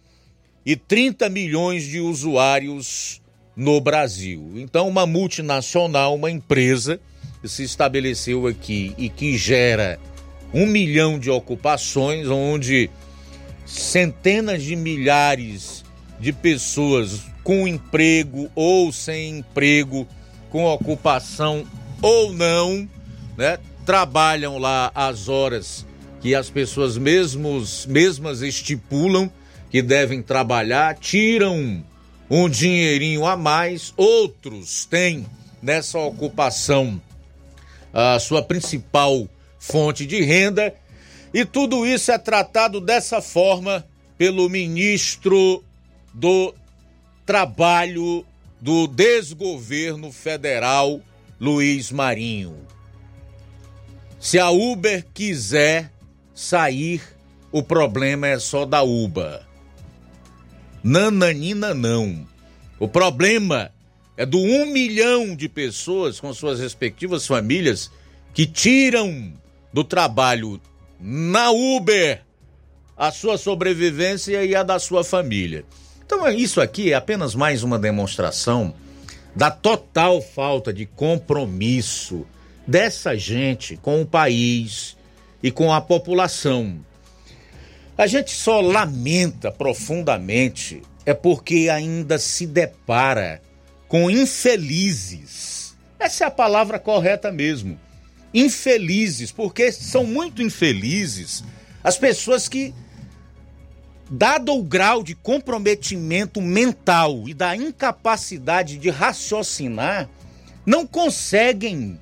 [0.64, 3.22] e 30 milhões de usuários
[3.56, 4.52] no Brasil.
[4.56, 7.00] Então, uma multinacional, uma empresa
[7.40, 9.98] que se estabeleceu aqui e que gera
[10.52, 12.90] um milhão de ocupações, onde
[13.64, 15.84] centenas de milhares
[16.20, 20.06] de pessoas com emprego ou sem emprego,
[20.50, 21.64] com ocupação
[22.02, 22.88] ou não,
[23.36, 25.86] né, trabalham lá as horas
[26.20, 29.30] que as pessoas mesmos, mesmas estipulam
[29.70, 31.84] que devem trabalhar, tiram
[32.28, 35.26] um dinheirinho a mais, outros têm
[35.62, 37.00] nessa ocupação
[37.92, 39.28] a sua principal
[39.58, 40.74] fonte de renda,
[41.32, 43.86] e tudo isso é tratado dessa forma
[44.18, 45.64] pelo ministro
[46.12, 46.54] do
[47.24, 48.24] Trabalho
[48.60, 51.00] do Desgoverno Federal,
[51.40, 52.56] Luiz Marinho.
[54.18, 55.92] Se a Uber quiser
[56.34, 57.02] sair,
[57.52, 59.45] o problema é só da Uber.
[60.86, 62.24] Nananina não.
[62.78, 63.72] O problema
[64.16, 67.90] é do um milhão de pessoas com suas respectivas famílias
[68.32, 69.32] que tiram
[69.72, 70.60] do trabalho
[71.00, 72.22] na Uber
[72.96, 75.64] a sua sobrevivência e a da sua família.
[76.04, 78.72] Então, isso aqui é apenas mais uma demonstração
[79.34, 82.24] da total falta de compromisso
[82.64, 84.96] dessa gente com o país
[85.42, 86.78] e com a população.
[87.96, 93.40] A gente só lamenta profundamente é porque ainda se depara
[93.88, 95.74] com infelizes.
[95.98, 97.80] Essa é a palavra correta mesmo.
[98.34, 101.42] Infelizes, porque são muito infelizes
[101.82, 102.74] as pessoas que
[104.10, 110.08] dado o grau de comprometimento mental e da incapacidade de raciocinar,
[110.64, 112.00] não conseguem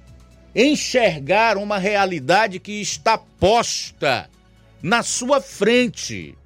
[0.54, 4.28] enxergar uma realidade que está posta
[4.84, 6.36] na sua frente,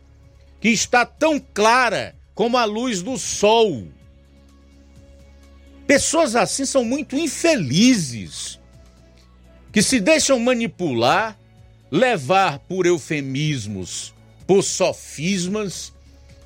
[0.61, 3.89] que está tão clara como a luz do sol.
[5.89, 8.61] Pessoas assim são muito infelizes,
[9.73, 11.37] que se deixam manipular,
[11.91, 14.15] levar por eufemismos,
[14.47, 15.93] por sofismas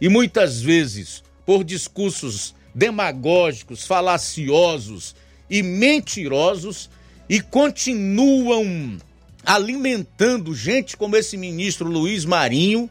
[0.00, 5.14] e muitas vezes por discursos demagógicos, falaciosos
[5.50, 6.88] e mentirosos
[7.28, 8.96] e continuam
[9.44, 12.88] alimentando gente como esse ministro Luiz Marinho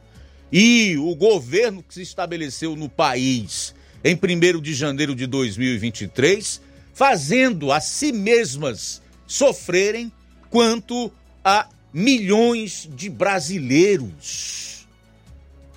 [0.52, 3.74] e o governo que se estabeleceu no país
[4.04, 6.60] em 1 de janeiro de 2023,
[6.94, 10.12] fazendo a si mesmas sofrerem
[10.50, 11.12] quanto
[11.44, 14.88] a milhões de brasileiros.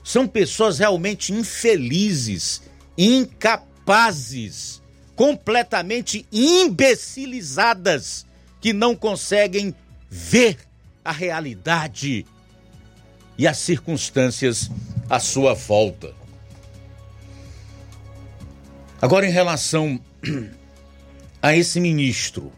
[0.03, 2.63] São pessoas realmente infelizes,
[2.97, 4.83] incapazes,
[5.15, 8.27] completamente imbecilizadas,
[8.61, 9.75] que não conseguem
[10.17, 10.59] ver
[11.05, 12.25] a realidade
[13.37, 14.71] e as circunstâncias
[15.11, 16.15] à sua volta.
[19.03, 20.01] Agora, em relação
[21.43, 22.53] a esse ministro,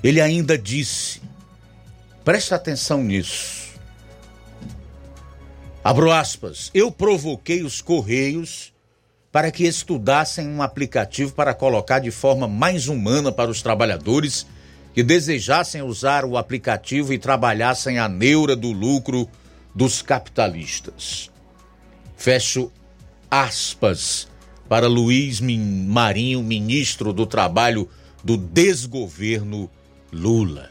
[0.00, 1.20] ele ainda disse,
[2.24, 3.68] preste atenção nisso,
[5.82, 6.70] Abro aspas.
[6.74, 8.70] Eu provoquei os Correios
[9.32, 14.46] para que estudassem um aplicativo para colocar de forma mais humana para os trabalhadores
[14.92, 19.28] que desejassem usar o aplicativo e trabalhassem a neura do lucro
[19.74, 21.30] dos capitalistas.
[22.16, 22.70] Fecho
[23.30, 24.28] aspas
[24.68, 27.88] para Luiz Marinho, ministro do Trabalho
[28.22, 29.70] do desgoverno
[30.12, 30.70] Lula.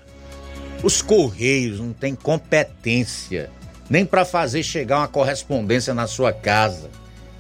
[0.84, 3.50] Os Correios não têm competência
[3.90, 6.92] nem para fazer chegar uma correspondência na sua casa,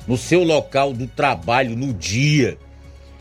[0.07, 2.57] no seu local do trabalho, no dia,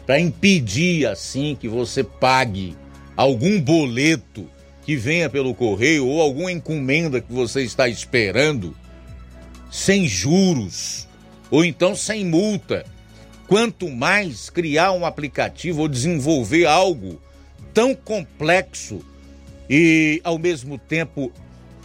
[0.06, 2.74] para impedir assim que você pague
[3.18, 4.48] algum boleto
[4.84, 8.76] que venha pelo correio ou alguma encomenda que você está esperando
[9.72, 11.08] sem juros
[11.50, 12.86] ou então sem multa.
[13.48, 17.20] Quanto mais criar um aplicativo ou desenvolver algo
[17.74, 19.04] tão complexo
[19.68, 21.32] e ao mesmo tempo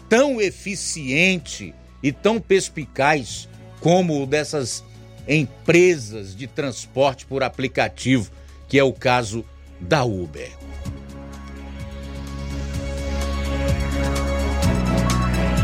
[0.07, 1.73] tão eficiente
[2.03, 3.49] e tão perspicaz
[3.80, 4.84] como o dessas
[5.27, 8.30] empresas de transporte por aplicativo,
[8.68, 9.43] que é o caso
[9.81, 10.62] da Uber.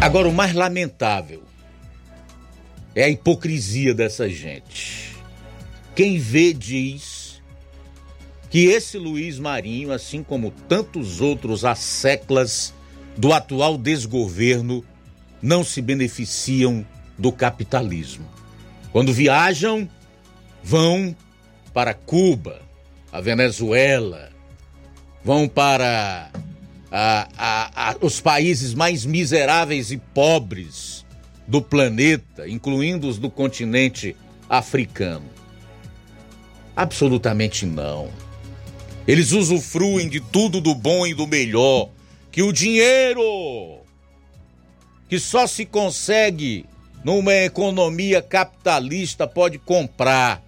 [0.02, 1.44] Agora, o mais lamentável
[2.96, 5.14] é a hipocrisia dessa gente.
[5.94, 7.42] Quem vê diz
[8.50, 12.74] que esse Luiz Marinho, assim como tantos outros séculos,
[13.18, 14.86] do atual desgoverno
[15.42, 16.86] não se beneficiam
[17.18, 18.26] do capitalismo.
[18.94, 19.88] Quando viajam,
[20.64, 21.14] vão
[21.74, 22.62] para Cuba,
[23.12, 24.32] a Venezuela,
[25.24, 26.32] vão para
[26.92, 31.06] a, a, a, os países mais miseráveis e pobres
[31.48, 34.16] do planeta, incluindo os do continente
[34.50, 35.26] africano.
[36.76, 38.10] Absolutamente não.
[39.08, 41.90] Eles usufruem de tudo do bom e do melhor
[42.32, 43.80] que o dinheiro
[45.10, 46.66] que só se consegue
[47.04, 50.44] numa economia capitalista pode comprar.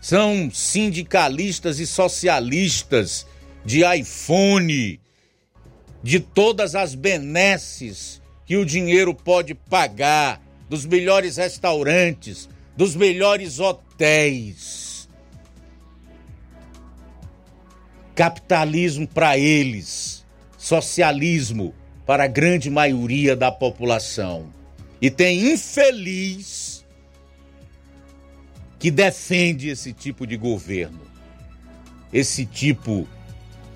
[0.00, 3.26] São sindicalistas e socialistas
[3.64, 4.98] de iPhone,
[6.02, 15.08] de todas as benesses que o dinheiro pode pagar, dos melhores restaurantes, dos melhores hotéis.
[18.14, 20.24] Capitalismo para eles,
[20.56, 21.74] socialismo
[22.06, 24.52] para a grande maioria da população.
[25.00, 26.84] E tem infeliz
[28.78, 31.02] que defende esse tipo de governo,
[32.12, 33.06] esse tipo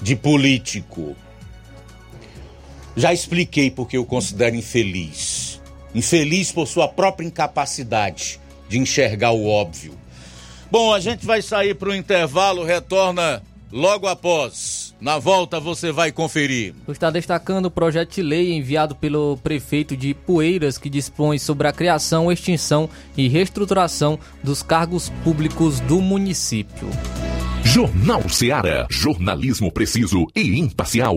[0.01, 1.17] de político.
[2.97, 5.61] Já expliquei porque eu considero infeliz.
[5.95, 9.95] Infeliz por sua própria incapacidade de enxergar o óbvio.
[10.71, 14.95] Bom, a gente vai sair para o intervalo, retorna logo após.
[15.01, 16.75] Na volta você vai conferir.
[16.89, 21.73] Está destacando o projeto de lei enviado pelo prefeito de Poeiras que dispõe sobre a
[21.73, 26.89] criação, extinção e reestruturação dos cargos públicos do município.
[27.65, 28.87] Jornal Seara.
[28.89, 31.17] Jornalismo preciso e imparcial.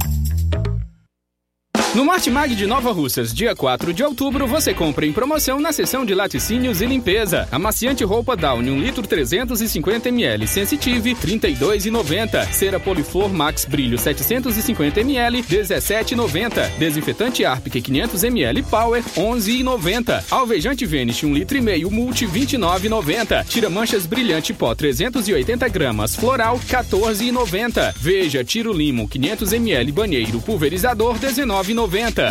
[1.93, 6.05] No Martimag de Nova Russas, dia 4 de outubro, você compra em promoção na seção
[6.05, 7.49] de laticínios e limpeza.
[7.51, 12.49] Amaciante roupa Downy 1 litro 350 ml Sensitive 32,90.
[12.53, 16.69] Cera Poliflor Max Brilho 750 ml 17,90.
[16.77, 20.23] Desinfetante Arpic 500 ml Power 11,90.
[20.31, 23.45] Alvejante Vanish 1 litro e meio Multi 29,90.
[23.47, 27.93] Tira manchas brilhante pó 380 gramas Floral 14,90.
[27.97, 31.80] Veja Tiro Limo 500 ml Banheiro Pulverizador 19,90.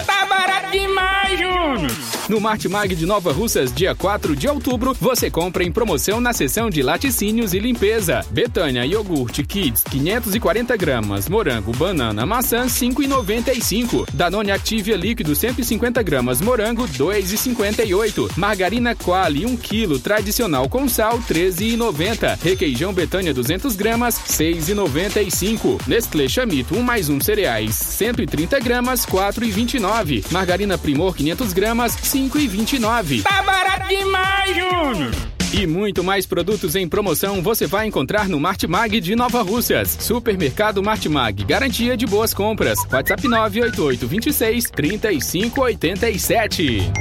[0.07, 2.11] Tá barato demais, Júnior!
[2.31, 6.71] No Martimag de Nova Russas, dia 4 de outubro, você compra em promoção na seção
[6.71, 8.25] de laticínios e limpeza.
[8.31, 11.29] Betânia Iogurte Kids, 540 gramas.
[11.29, 14.07] Morango, banana, maçã, 5,95.
[14.15, 16.41] Danone Activia líquido, 150 gramas.
[16.41, 18.31] Morango, 2,58.
[18.37, 22.39] Margarina Quali, 1 kg, tradicional com sal, 13,90.
[22.41, 25.81] Requeijão Betânia, 200 gramas, 6,95.
[25.89, 29.05] Nestlé Chamito, 1 mais 1 cereais, 130 gramas,
[29.41, 30.31] 4,29.
[30.31, 33.23] Margarina Primor, 500 gramas, 5,29.
[33.23, 35.11] Tá barato demais, Júnior!
[35.53, 39.97] E muito mais produtos em promoção você vai encontrar no Martimag de Nova Russas.
[39.99, 42.79] Supermercado Martimag, garantia de boas compras.
[42.93, 46.93] WhatsApp 988 26 3587.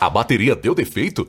[0.00, 1.28] A bateria deu defeito?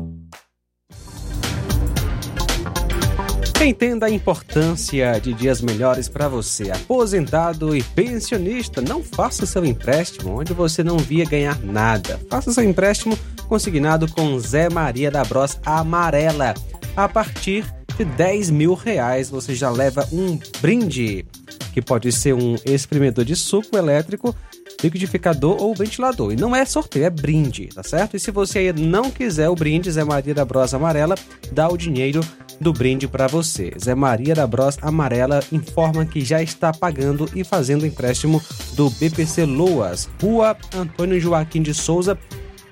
[3.63, 8.81] Entenda a importância de dias melhores para você, aposentado e pensionista.
[8.81, 12.19] Não faça seu empréstimo onde você não via ganhar nada.
[12.27, 13.15] Faça seu empréstimo
[13.47, 16.55] consignado com Zé Maria da Bros Amarela.
[16.95, 17.63] A partir
[17.95, 21.23] de 10 mil reais você já leva um brinde,
[21.71, 24.35] que pode ser um espremedor de suco elétrico,
[24.83, 26.31] liquidificador ou ventilador.
[26.31, 28.15] E não é sorteio, é brinde, tá certo?
[28.15, 31.15] E se você não quiser o brinde, Zé Maria da Bros Amarela
[31.51, 32.21] dá o dinheiro
[32.59, 33.73] do brinde para você.
[33.83, 38.41] Zé Maria da Bros Amarela informa que já está pagando e fazendo empréstimo
[38.73, 42.17] do BPC Loas, Rua Antônio Joaquim de Souza,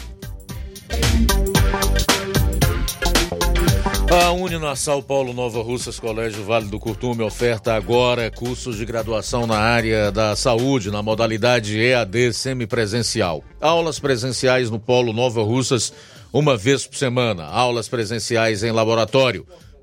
[4.10, 9.56] A Uninassal Paulo Nova Russas Colégio Vale do Curtume oferta agora cursos de graduação na
[9.56, 13.42] área da saúde, na modalidade EAD semipresencial.
[13.60, 15.92] Aulas presenciais no Polo Nova Russas
[16.32, 19.46] uma vez por semana, aulas presenciais em laboratório,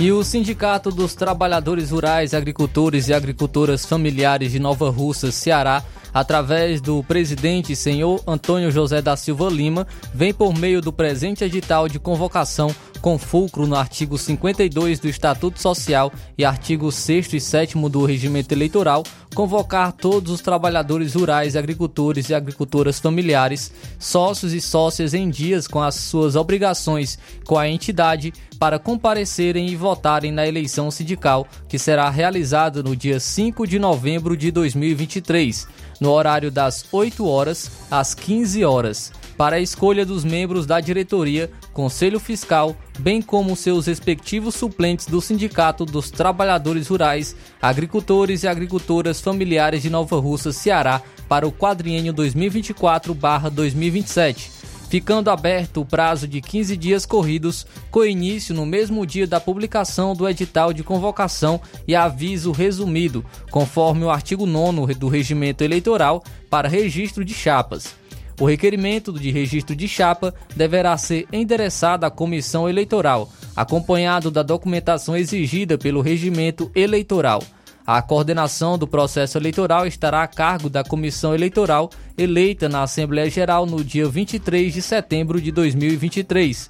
[0.00, 6.80] E o Sindicato dos Trabalhadores Rurais, Agricultores e Agricultoras Familiares de Nova Russas, Ceará, através
[6.80, 11.98] do presidente senhor Antônio José da Silva Lima, vem por meio do presente edital de
[11.98, 18.06] convocação com fulcro no artigo 52 do Estatuto Social e artigo 6 e 7 do
[18.06, 19.02] Regimento Eleitoral,
[19.34, 25.82] convocar todos os trabalhadores rurais, agricultores e agricultoras familiares, sócios e sócias em dias com
[25.82, 32.08] as suas obrigações com a entidade para comparecerem e votarem na eleição sindical que será
[32.08, 35.68] realizada no dia 5 de novembro de 2023,
[36.00, 41.50] no horário das 8 horas às 15 horas para a escolha dos membros da diretoria,
[41.72, 49.20] Conselho Fiscal, bem como seus respectivos suplentes do Sindicato dos Trabalhadores Rurais, Agricultores e Agricultoras
[49.20, 56.76] Familiares de Nova Russa, Ceará, para o quadriênio 2024-2027 ficando aberto o prazo de 15
[56.76, 62.52] dias corridos, com início no mesmo dia da publicação do edital de convocação e aviso
[62.52, 67.92] resumido, conforme o artigo 9 do Regimento Eleitoral, para registro de chapas.
[68.40, 75.16] O requerimento de registro de chapa deverá ser endereçado à comissão eleitoral, acompanhado da documentação
[75.16, 77.42] exigida pelo regimento eleitoral.
[77.86, 83.66] A coordenação do processo eleitoral estará a cargo da comissão eleitoral eleita na Assembleia Geral
[83.66, 86.68] no dia 23 de setembro de 2023.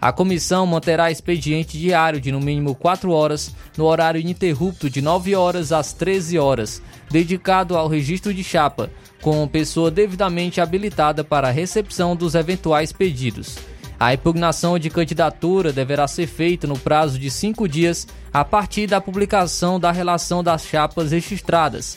[0.00, 5.34] A comissão manterá expediente diário de no mínimo 4 horas, no horário ininterrupto de 9
[5.34, 8.90] horas às 13 horas, dedicado ao registro de chapa,
[9.24, 13.56] com pessoa devidamente habilitada para a recepção dos eventuais pedidos.
[13.98, 19.00] A impugnação de candidatura deverá ser feita no prazo de cinco dias a partir da
[19.00, 21.96] publicação da relação das chapas registradas.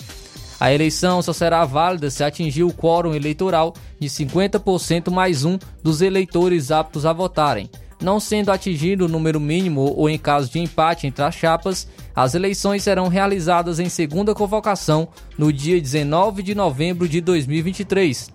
[0.58, 6.02] A eleição só será válida se atingir o quórum eleitoral de 50% mais um dos
[6.02, 7.70] eleitores aptos a votarem.
[8.02, 12.34] Não sendo atingido o número mínimo ou em caso de empate entre as chapas, as
[12.34, 15.08] eleições serão realizadas em segunda convocação
[15.38, 18.34] no dia 19 de novembro de 2023,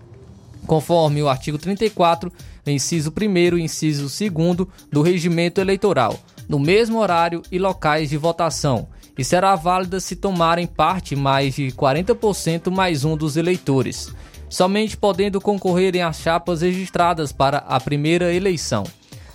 [0.68, 2.32] conforme o artigo 34
[2.64, 6.16] inciso 1 e inciso 2 do Regimento Eleitoral,
[6.48, 8.86] no mesmo horário e locais de votação,
[9.18, 14.14] e será válida se tomarem parte mais de 40% mais um dos eleitores.
[14.48, 18.84] somente podendo concorrerem as chapas registradas para a primeira eleição.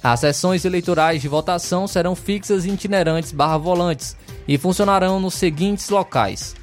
[0.01, 4.15] As sessões eleitorais de votação serão fixas e itinerantes barra volantes
[4.47, 6.55] e funcionarão nos seguintes locais: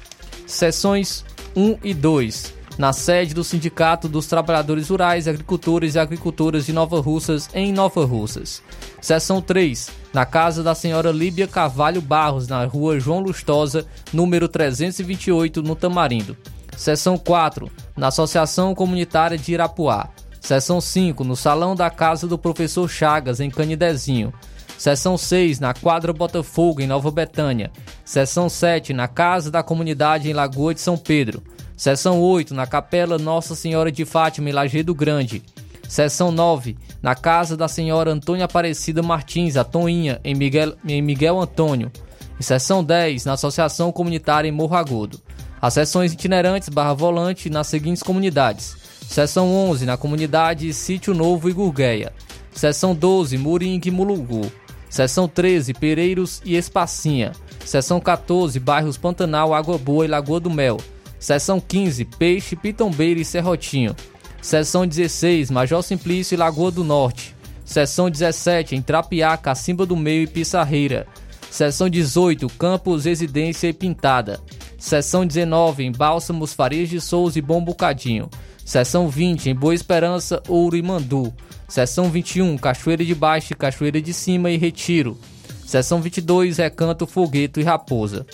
[0.47, 1.23] Sessões
[1.55, 6.99] 1 e 2, na sede do Sindicato dos Trabalhadores Rurais, Agricultores e Agricultoras de Nova
[6.99, 8.61] Russas, em Nova Russas.
[9.01, 15.61] Seção 3, na casa da senhora Líbia Carvalho Barros, na rua João Lustosa, número 328,
[15.61, 16.35] no Tamarindo.
[16.75, 20.09] Seção 4, na Associação Comunitária de Irapuá.
[20.41, 24.33] Seção 5, no Salão da Casa do Professor Chagas, em Canidezinho.
[24.77, 27.71] Seção 6, na Quadra Botafogo, em Nova Betânia.
[28.03, 31.41] Seção 7, na Casa da Comunidade, em Lagoa de São Pedro.
[31.77, 35.41] Seção 8, na Capela Nossa Senhora de Fátima, em Lajeado Grande.
[35.87, 41.39] Seção 9, na Casa da Senhora Antônia Aparecida Martins, a Toinha, em Miguel, em Miguel
[41.39, 41.91] Antônio.
[42.39, 45.21] E seção 10, na Associação Comunitária em Morro Agudo.
[45.61, 48.75] As sessões itinerantes barra volante nas seguintes comunidades.
[49.07, 52.11] Seção 11, na comunidade Sítio Novo e Gurgueia.
[52.51, 54.51] Seção 12, Muringue e Mulugu.
[54.95, 57.33] Seção 13, Pereiros e Espacinha.
[57.65, 60.77] Seção 14, bairros Pantanal, Água Boa e Lagoa do Mel.
[61.19, 63.93] Seção 15, Peixe, Pitombeira e Serrotinho.
[64.41, 67.35] Seção 16, Major Simplício e Lagoa do Norte.
[67.65, 71.05] Seção 17, em Trapiá, Cacimba do Meio e Pissarreira.
[71.51, 74.39] Seção 18, Campos, Residência e Pintada.
[74.77, 78.29] Seção 19, em Bálsamos, Farias de Souza e Bom Bocadinho.
[78.63, 81.33] Seção 20, em Boa Esperança, Ouro e Mandu.
[81.67, 85.17] Seção 21, Cachoeira de Baixo, Cachoeira de Cima e Retiro.
[85.65, 88.25] Seção 22, Recanto, Fogueto e Raposa.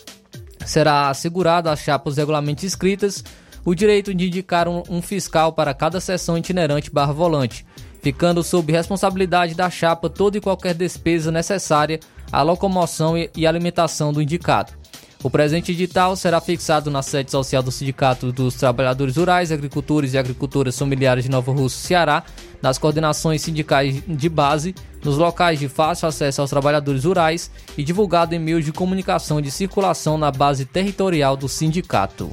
[0.66, 3.24] Será assegurado às chapas regularmente inscritas
[3.64, 7.66] o direito de indicar um, um fiscal para cada seção itinerante barra volante,
[8.02, 12.00] ficando sob responsabilidade da chapa toda e qualquer despesa necessária
[12.32, 14.81] à locomoção e, e alimentação do indicado.
[15.24, 20.18] O presente edital será fixado na sede social do Sindicato dos Trabalhadores Rurais, Agricultores e
[20.18, 22.24] Agricultoras Familiares de Nova Russa, Ceará,
[22.60, 24.74] nas coordenações sindicais de base,
[25.04, 29.52] nos locais de fácil acesso aos trabalhadores rurais e divulgado em meios de comunicação de
[29.52, 32.32] circulação na base territorial do sindicato.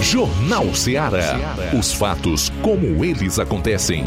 [0.00, 1.56] Jornal Ceará.
[1.76, 4.04] Os fatos como eles acontecem.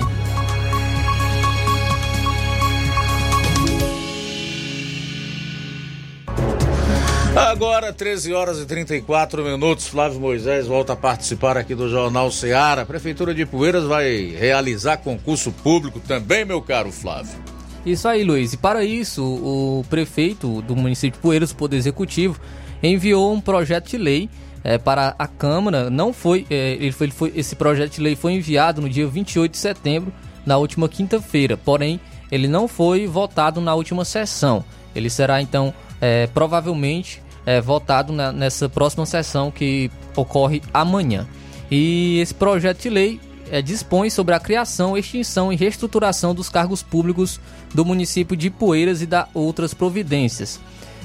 [7.38, 12.82] Agora, 13 horas e 34 minutos, Flávio Moisés volta a participar aqui do Jornal Ceará.
[12.82, 17.40] A Prefeitura de Poeiras vai realizar concurso público também, meu caro Flávio.
[17.86, 18.54] Isso aí, Luiz.
[18.54, 22.40] E para isso, o prefeito do município de Poeiras, o Poder Executivo,
[22.82, 24.28] enviou um projeto de lei
[24.64, 25.92] é, para a Câmara.
[25.92, 29.06] Não foi, é, ele foi, ele foi, esse projeto de lei foi enviado no dia
[29.06, 30.12] 28 de setembro,
[30.44, 31.56] na última quinta-feira.
[31.56, 32.00] Porém,
[32.32, 34.66] ele não foi votado na última sessão.
[34.96, 41.26] Ele será então é, provavelmente é, votado na, nessa próxima sessão que ocorre amanhã.
[41.72, 46.84] E esse projeto de lei é, dispõe sobre a criação, extinção e reestruturação dos cargos
[46.84, 47.40] públicos
[47.74, 50.60] do município de Poeiras e da outras providências.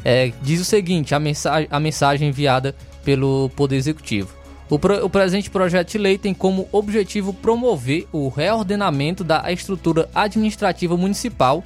[0.04, 2.74] É, diz o seguinte: a, mensagem, a mensagem enviada
[3.04, 4.34] pelo Poder Executivo.
[4.68, 10.08] O, pro, o, presente projeto de lei tem como objetivo promover o reordenamento da estrutura
[10.12, 11.62] administrativa municipal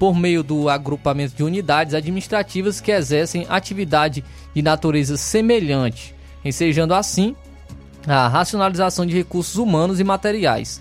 [0.00, 4.24] por meio do agrupamento de unidades administrativas que exercem atividade
[4.54, 7.36] de natureza semelhante, ensejando assim
[8.06, 10.80] a racionalização de recursos humanos e materiais.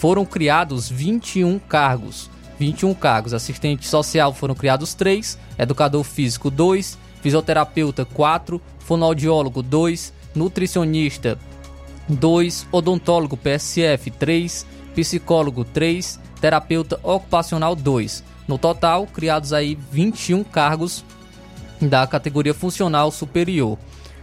[0.01, 2.31] foram criados 21 cargos.
[2.59, 3.35] 21 cargos.
[3.35, 11.39] Assistente social foram criados 3, educador físico 2, fisioterapeuta 4, fonoaudiólogo 2, nutricionista
[12.09, 18.25] 2, odontólogo PSF 3, psicólogo 3, terapeuta ocupacional 2.
[18.49, 21.05] No total, criados aí 21 cargos
[21.79, 23.77] da categoria funcional superior.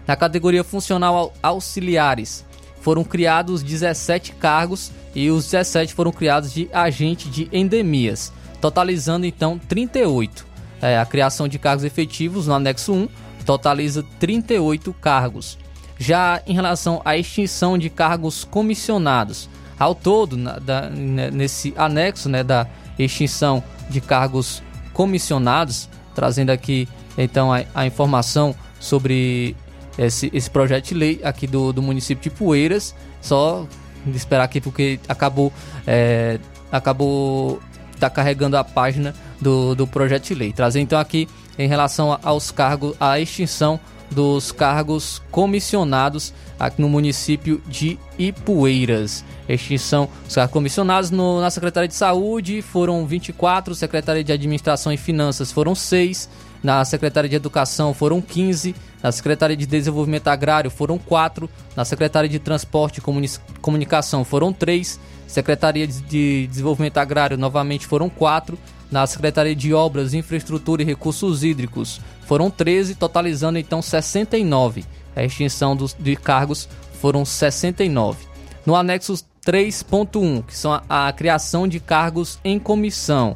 [0.07, 2.47] Na categoria funcional auxiliares,
[2.81, 8.31] foram criados 17 cargos e os 17 foram criados de agente de endemias,
[8.61, 10.45] totalizando então 38.
[10.81, 13.09] É, a criação de cargos efetivos no anexo 1
[13.45, 15.57] totaliza 38 cargos.
[15.97, 19.49] Já em relação à extinção de cargos comissionados,
[19.79, 22.67] ao todo, na, da, né, nesse anexo né, da
[22.99, 24.61] extinção de cargos
[24.93, 26.87] comissionados, trazendo aqui
[27.17, 29.55] então a, a informação sobre
[29.98, 32.94] esse, esse projeto de lei aqui do, do município de Poeiras.
[33.22, 33.65] Só
[34.07, 35.52] esperar aqui porque acabou
[35.86, 36.40] é,
[36.72, 37.60] acabou
[37.99, 40.53] tá carregando a página do, do projeto de lei.
[40.53, 43.80] Trazendo então aqui em relação aos cargos, a extinção
[44.11, 49.24] dos cargos comissionados aqui no município de Ipueiras.
[49.49, 54.98] Extinção dos cargos comissionados no, na Secretaria de Saúde foram 24, Secretaria de Administração e
[54.98, 56.30] Finanças foram 6,
[56.64, 62.30] na Secretaria de Educação foram 15, na Secretaria de Desenvolvimento Agrário foram 4, na Secretaria
[62.30, 68.57] de Transporte e Comunicação foram 3, Secretaria de Desenvolvimento Agrário novamente foram 4,
[68.90, 74.86] na Secretaria de Obras, Infraestrutura e Recursos Hídricos foram 13, totalizando então 69.
[75.15, 78.26] A extinção dos, de cargos foram 69.
[78.65, 79.14] No anexo
[79.45, 83.36] 3.1, que são a, a criação de cargos em comissão,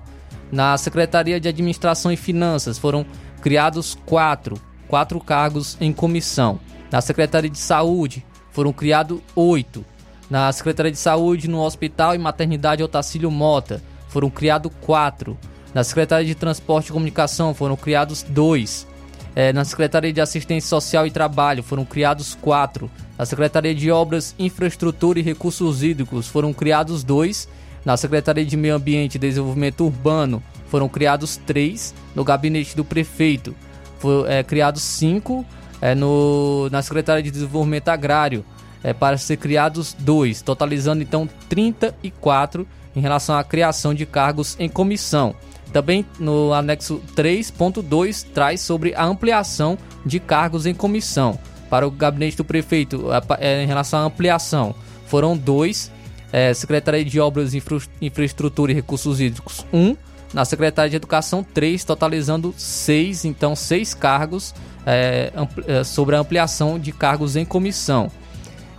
[0.51, 3.05] na Secretaria de Administração e Finanças foram
[3.41, 4.59] criados quatro,
[4.91, 6.59] quatro cargos em comissão.
[6.91, 9.85] Na Secretaria de Saúde foram criados oito.
[10.29, 15.37] Na Secretaria de Saúde, no Hospital e Maternidade Otacílio Mota, foram criados quatro.
[15.73, 18.85] Na Secretaria de Transporte e Comunicação foram criados dois.
[19.33, 22.91] É, na Secretaria de Assistência Social e Trabalho foram criados quatro.
[23.17, 27.47] Na Secretaria de Obras, Infraestrutura e Recursos Hídricos foram criados dois.
[27.85, 31.95] Na Secretaria de Meio Ambiente e Desenvolvimento Urbano foram criados três.
[32.13, 33.55] No gabinete do prefeito
[34.01, 35.45] foram é, criados cinco.
[35.79, 38.45] É, no, na Secretaria de Desenvolvimento Agrário
[38.83, 44.69] é, para ser criados dois, totalizando então 34 em relação à criação de cargos em
[44.69, 45.35] comissão.
[45.71, 51.39] Também no anexo 3.2 traz sobre a ampliação de cargos em comissão.
[51.69, 53.05] Para o gabinete do prefeito,
[53.39, 54.75] é, em relação à ampliação,
[55.07, 55.91] foram dois.
[56.33, 59.95] É, Secretaria de Obras, Infra, Infraestrutura e Recursos Hídricos, um.
[60.33, 63.25] Na Secretaria de Educação, três, totalizando seis.
[63.25, 64.53] Então, seis cargos
[64.85, 65.31] é,
[65.67, 68.11] é sobre a ampliação de cargos em comissão.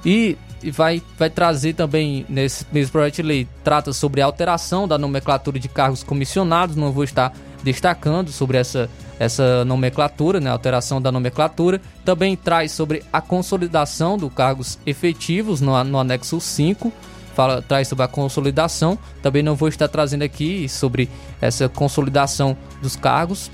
[0.05, 0.37] E
[0.71, 5.59] vai, vai trazer também nesse mesmo projeto de lei, trata sobre a alteração da nomenclatura
[5.59, 8.89] de cargos comissionados, não vou estar destacando sobre essa,
[9.19, 11.81] essa nomenclatura, né, alteração da nomenclatura.
[12.05, 16.93] Também traz sobre a consolidação dos cargos efetivos no, no anexo 5,
[17.35, 18.99] fala, traz sobre a consolidação.
[19.23, 21.09] Também não vou estar trazendo aqui sobre
[21.41, 23.51] essa consolidação dos cargos.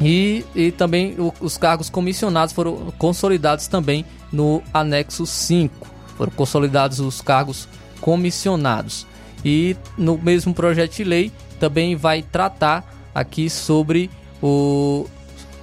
[0.00, 7.00] E, e também o, os cargos comissionados foram consolidados também no anexo 5 foram consolidados
[7.00, 7.68] os cargos
[8.00, 9.06] comissionados.
[9.44, 14.10] E no mesmo projeto de lei também vai tratar aqui sobre
[14.42, 15.06] o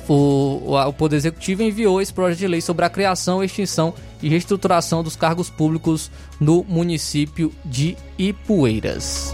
[0.07, 5.03] o, o Poder Executivo enviou esse projeto de lei sobre a criação, extinção e reestruturação
[5.03, 9.33] dos cargos públicos no município de Ipueiras.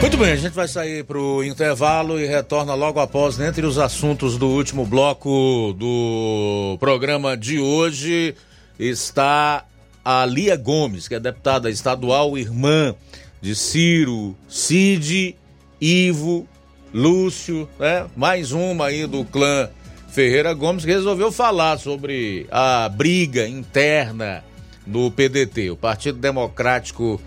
[0.00, 3.78] Muito bem, a gente vai sair para o intervalo e retorna logo após, entre os
[3.78, 8.36] assuntos do último bloco do programa de hoje,
[8.78, 9.64] está
[10.04, 12.94] a Lia Gomes, que é deputada estadual, irmã
[13.40, 15.34] de Ciro, Cid,
[15.80, 16.48] Ivo
[16.94, 18.06] Lúcio, né?
[18.16, 19.68] Mais uma aí do clã
[20.08, 24.44] Ferreira Gomes que resolveu falar sobre a briga interna
[24.86, 27.20] no PDT, o Partido Democrático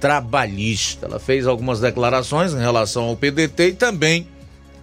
[0.00, 1.06] Trabalhista.
[1.06, 4.28] Ela fez algumas declarações em relação ao PDT e também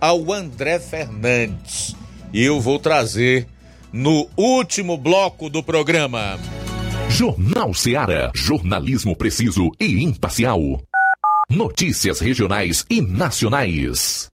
[0.02, 1.96] ao André Fernandes.
[2.34, 3.48] E eu vou trazer
[3.92, 6.40] no último bloco do programa.
[7.10, 8.32] Jornal Seara.
[8.34, 10.60] Jornalismo preciso e imparcial.
[11.48, 14.33] Notícias regionais e nacionais.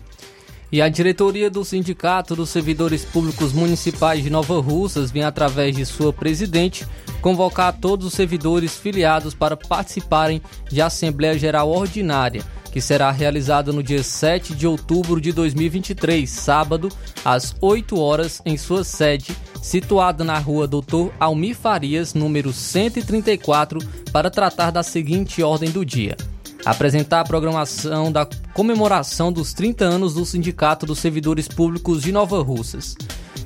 [0.72, 5.84] E a diretoria do Sindicato dos Servidores Públicos Municipais de Nova Russas vem, através de
[5.84, 6.86] sua presidente,
[7.22, 10.40] convocar todos os servidores filiados para participarem
[10.70, 16.90] de Assembleia Geral Ordinária, que será realizada no dia 7 de outubro de 2023, sábado,
[17.26, 23.80] às 8 horas, em sua sede, situada na rua Doutor Almir Farias, número 134,
[24.14, 26.16] para tratar da seguinte ordem do dia
[26.66, 32.42] apresentar a programação da comemoração dos 30 anos do Sindicato dos Servidores Públicos de Nova
[32.42, 32.96] Russas.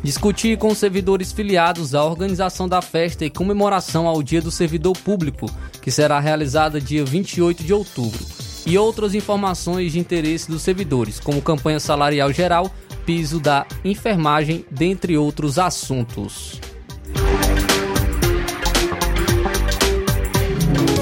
[0.04, 4.98] Discutir com os servidores filiados a organização da festa e comemoração ao Dia do Servidor
[4.98, 5.50] Público,
[5.82, 8.26] que será realizada dia 28 de outubro.
[8.66, 12.72] E outras informações de interesse dos servidores, como campanha salarial geral,
[13.06, 16.60] piso da enfermagem, dentre outros assuntos.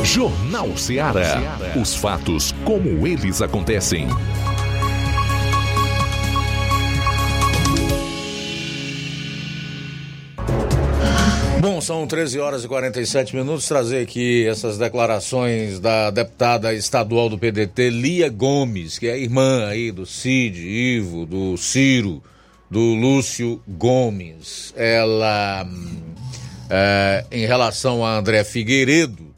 [0.04, 1.58] Jornal Ceará.
[1.80, 4.08] Os fatos como eles acontecem.
[11.60, 13.68] Bom, são 13 horas e 47 minutos.
[13.68, 19.92] Trazer aqui essas declarações da deputada estadual do PDT, Lia Gomes, que é irmã aí
[19.92, 22.24] do Cid, Ivo, do Ciro,
[22.70, 24.74] do Lúcio Gomes.
[24.76, 25.68] Ela,
[26.68, 29.31] é, em relação a André Figueiredo,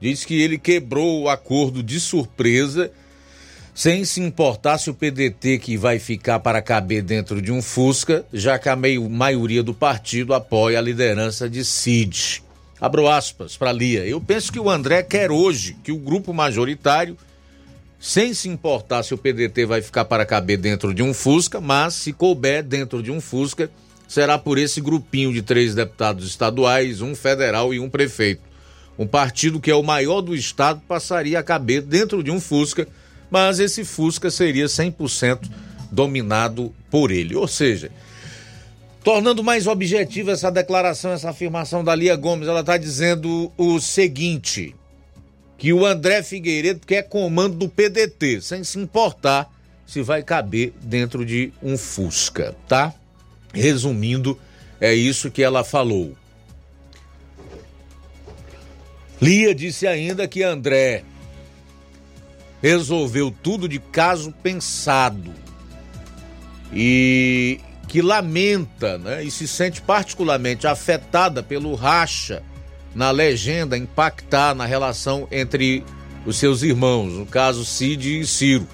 [0.00, 2.90] diz que ele quebrou o acordo de surpresa,
[3.74, 8.24] sem se importar se o PDT que vai ficar para caber dentro de um Fusca,
[8.32, 12.42] já que a maioria do partido apoia a liderança de Cid.
[12.80, 14.06] Abro aspas para Lia.
[14.06, 17.16] Eu penso que o André quer hoje que o grupo majoritário
[18.00, 21.92] sem se importar se o PDT vai ficar para caber dentro de um Fusca, mas
[21.92, 23.70] se couber dentro de um Fusca,
[24.08, 28.49] será por esse grupinho de três deputados estaduais, um federal e um prefeito.
[29.00, 32.86] Um partido que é o maior do estado passaria a caber dentro de um Fusca,
[33.30, 35.50] mas esse Fusca seria 100%
[35.90, 37.34] dominado por ele.
[37.34, 37.90] Ou seja,
[39.02, 44.76] tornando mais objetiva essa declaração, essa afirmação da Lia Gomes, ela está dizendo o seguinte:
[45.56, 49.50] que o André Figueiredo quer comando do PDT, sem se importar
[49.86, 52.92] se vai caber dentro de um Fusca, tá?
[53.54, 54.38] Resumindo,
[54.78, 56.19] é isso que ela falou.
[59.20, 61.04] Lia disse ainda que André
[62.62, 65.32] resolveu tudo de caso pensado
[66.72, 72.42] e que lamenta né, e se sente particularmente afetada pelo racha
[72.94, 75.84] na legenda impactar na relação entre
[76.24, 78.66] os seus irmãos, no caso Cid e Ciro,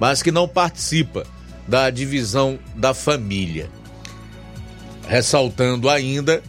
[0.00, 1.26] mas que não participa
[1.66, 3.68] da divisão da família.
[5.06, 6.42] Ressaltando ainda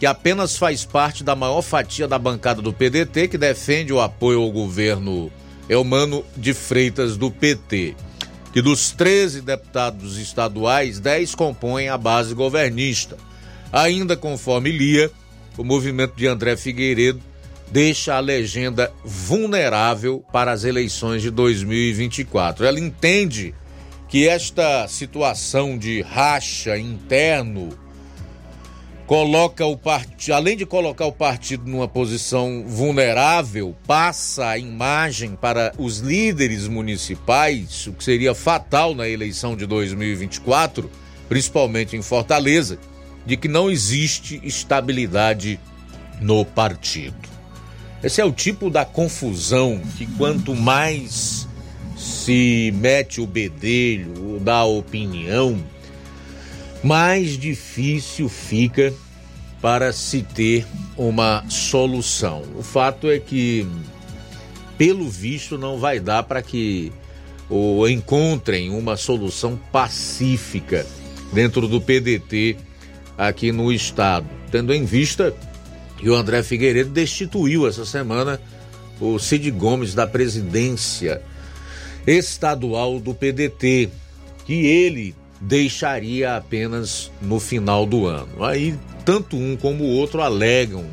[0.00, 4.40] que apenas faz parte da maior fatia da bancada do PDT que defende o apoio
[4.40, 5.30] ao governo
[5.68, 7.94] Elmano de Freitas do PT.
[8.50, 13.18] Que dos 13 deputados estaduais, 10 compõem a base governista.
[13.70, 15.10] Ainda conforme Lia,
[15.58, 17.20] o movimento de André Figueiredo
[17.70, 22.64] deixa a legenda vulnerável para as eleições de 2024.
[22.64, 23.54] Ela entende
[24.08, 27.68] que esta situação de racha interno
[29.10, 35.72] coloca o partido, além de colocar o partido numa posição vulnerável, passa a imagem para
[35.76, 40.88] os líderes municipais, o que seria fatal na eleição de 2024,
[41.28, 42.78] principalmente em Fortaleza,
[43.26, 45.58] de que não existe estabilidade
[46.20, 47.28] no partido.
[48.04, 51.48] Esse é o tipo da confusão que quanto mais
[51.96, 55.60] se mete o bedelho, dá opinião,
[56.82, 58.92] mais difícil fica
[59.60, 60.66] para se ter
[60.96, 62.42] uma solução.
[62.56, 63.66] O fato é que,
[64.78, 66.92] pelo visto, não vai dar para que
[67.48, 70.86] ou encontrem uma solução pacífica
[71.32, 72.56] dentro do PDT
[73.18, 75.34] aqui no estado, tendo em vista
[75.98, 78.40] que o André Figueiredo destituiu essa semana
[79.00, 81.20] o Cid Gomes da presidência
[82.06, 83.90] estadual do PDT,
[84.46, 88.44] que ele deixaria apenas no final do ano.
[88.44, 90.84] Aí tanto um como o outro alegam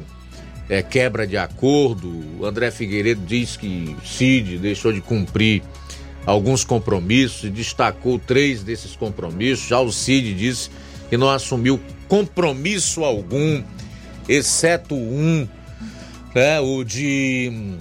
[0.70, 2.08] é, quebra de acordo.
[2.40, 5.62] O André Figueiredo diz que Cid deixou de cumprir
[6.26, 9.68] alguns compromissos e destacou três desses compromissos.
[9.68, 10.70] Já o Cid disse
[11.10, 13.64] que não assumiu compromisso algum,
[14.28, 15.48] exceto um,
[16.36, 17.76] né, o de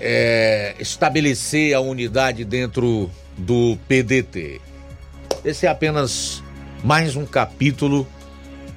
[0.00, 4.60] é, estabelecer a unidade dentro do PDT.
[5.44, 6.42] Esse é apenas
[6.82, 8.08] mais um capítulo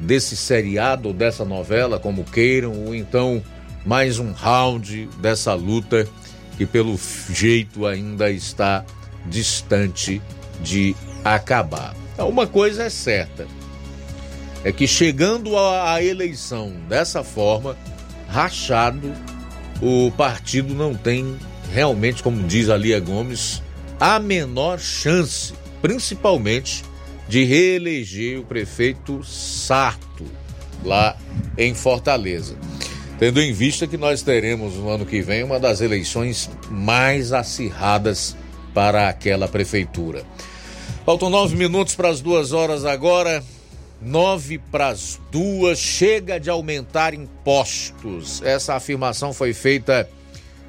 [0.02, 3.42] desse seriado, dessa novela, como queiram, ou então
[3.86, 6.06] mais um round dessa luta
[6.58, 7.00] que, pelo
[7.30, 8.84] jeito, ainda está
[9.26, 10.22] distante
[10.60, 11.96] de acabar.
[12.14, 13.48] Então, uma coisa é certa:
[14.62, 17.78] é que chegando à eleição dessa forma,
[18.28, 19.14] rachado,
[19.82, 21.38] o partido não tem
[21.72, 23.64] realmente, como diz a Lia Gomes,
[24.02, 26.84] a menor chance principalmente
[27.28, 30.26] de reeleger o prefeito Sarto
[30.84, 31.18] lá
[31.58, 32.56] em Fortaleza.
[33.20, 38.36] Tendo em vista que nós teremos no ano que vem uma das eleições mais acirradas
[38.74, 40.24] para aquela prefeitura.
[41.04, 43.44] Faltam nove minutos para as duas horas agora.
[44.00, 45.80] Nove para as duas.
[45.80, 48.42] Chega de aumentar impostos.
[48.44, 50.08] Essa afirmação foi feita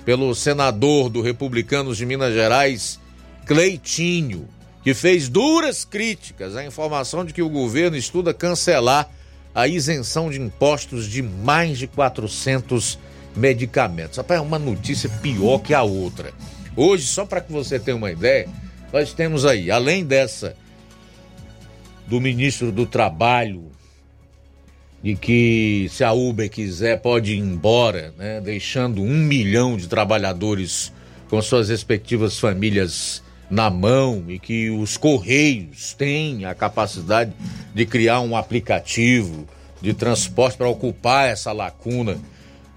[0.06, 2.98] pelo senador do Republicanos de Minas Gerais,
[3.44, 4.48] Cleitinho
[4.88, 9.06] que fez duras críticas à informação de que o governo estuda cancelar
[9.54, 12.98] a isenção de impostos de mais de 400
[13.36, 14.16] medicamentos.
[14.16, 16.32] Rapaz, é uma notícia pior que a outra.
[16.74, 18.48] Hoje, só para que você tenha uma ideia,
[18.90, 20.56] nós temos aí, além dessa
[22.06, 23.70] do ministro do Trabalho,
[25.02, 30.90] de que se a Uber quiser pode ir embora, né, deixando um milhão de trabalhadores
[31.28, 37.32] com suas respectivas famílias na mão e que os Correios têm a capacidade
[37.74, 39.46] de criar um aplicativo
[39.80, 42.18] de transporte para ocupar essa lacuna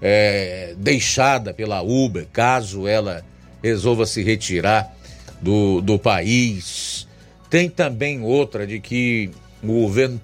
[0.00, 3.24] é, deixada pela Uber, caso ela
[3.62, 4.94] resolva se retirar
[5.40, 7.06] do, do país.
[7.50, 9.30] Tem também outra de que
[9.62, 10.20] o governo,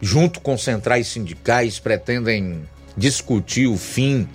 [0.00, 2.62] junto com centrais sindicais, pretendem
[2.96, 4.26] discutir o fim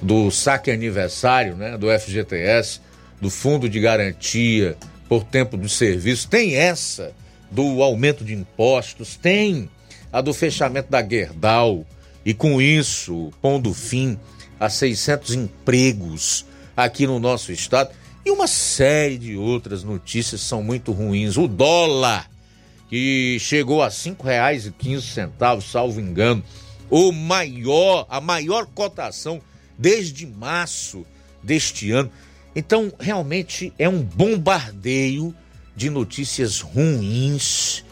[0.00, 2.80] do saque aniversário né, do FGTS
[3.20, 4.76] do fundo de garantia
[5.08, 7.12] por tempo do serviço, tem essa
[7.50, 9.70] do aumento de impostos, tem
[10.12, 11.86] a do fechamento da Gerdau
[12.24, 14.18] e com isso pondo fim
[14.60, 16.44] a 600 empregos
[16.76, 17.90] aqui no nosso estado
[18.24, 21.36] e uma série de outras notícias são muito ruins.
[21.36, 22.28] O dólar
[22.88, 26.42] que chegou a R$ 5,15, salvo engano,
[26.90, 29.40] o maior, a maior cotação
[29.78, 31.06] desde março
[31.42, 32.10] deste ano.
[32.58, 35.32] Então, realmente é um bombardeio
[35.76, 37.84] de notícias ruins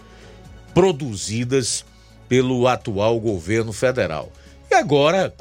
[0.74, 1.84] produzidas
[2.28, 4.32] pelo atual governo federal.
[4.68, 5.32] E agora,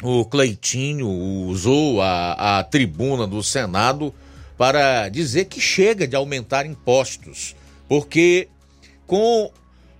[0.00, 4.14] o Cleitinho usou a, a tribuna do Senado
[4.56, 7.56] para dizer que chega de aumentar impostos,
[7.88, 8.46] porque
[9.08, 9.50] com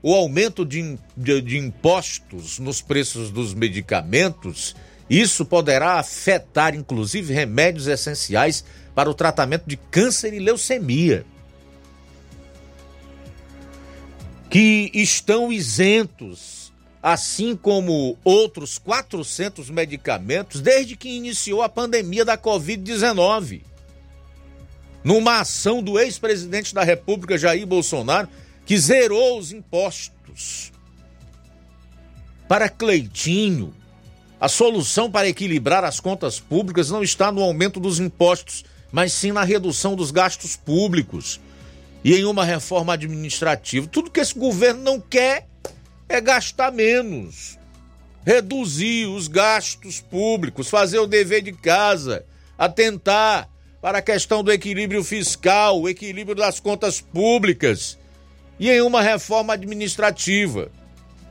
[0.00, 4.76] o aumento de, de, de impostos nos preços dos medicamentos,
[5.08, 8.64] isso poderá afetar inclusive remédios essenciais
[8.94, 11.24] para o tratamento de câncer e leucemia,
[14.50, 16.72] que estão isentos,
[17.02, 23.62] assim como outros 400 medicamentos, desde que iniciou a pandemia da Covid-19.
[25.04, 28.28] Numa ação do ex-presidente da República, Jair Bolsonaro,
[28.66, 30.72] que zerou os impostos.
[32.48, 33.74] Para Cleitinho,
[34.40, 39.32] a solução para equilibrar as contas públicas não está no aumento dos impostos, mas sim
[39.32, 41.40] na redução dos gastos públicos
[42.04, 43.88] e em uma reforma administrativa.
[43.88, 45.48] Tudo que esse governo não quer
[46.08, 47.58] é gastar menos,
[48.24, 52.24] reduzir os gastos públicos, fazer o dever de casa,
[52.56, 53.48] atentar
[53.82, 57.98] para a questão do equilíbrio fiscal, o equilíbrio das contas públicas
[58.58, 60.70] e em uma reforma administrativa.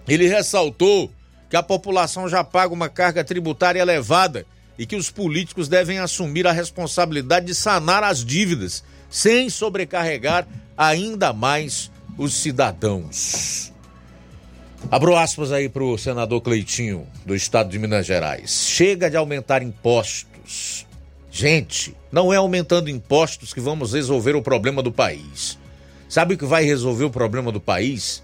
[0.07, 1.11] Ele ressaltou
[1.49, 4.45] que a população já paga uma carga tributária elevada
[4.77, 10.47] e que os políticos devem assumir a responsabilidade de sanar as dívidas, sem sobrecarregar
[10.77, 13.71] ainda mais os cidadãos.
[14.91, 18.67] Abro aspas aí para o senador Cleitinho, do estado de Minas Gerais.
[18.69, 20.85] Chega de aumentar impostos.
[21.31, 25.57] Gente, não é aumentando impostos que vamos resolver o problema do país.
[26.07, 28.23] Sabe o que vai resolver o problema do país?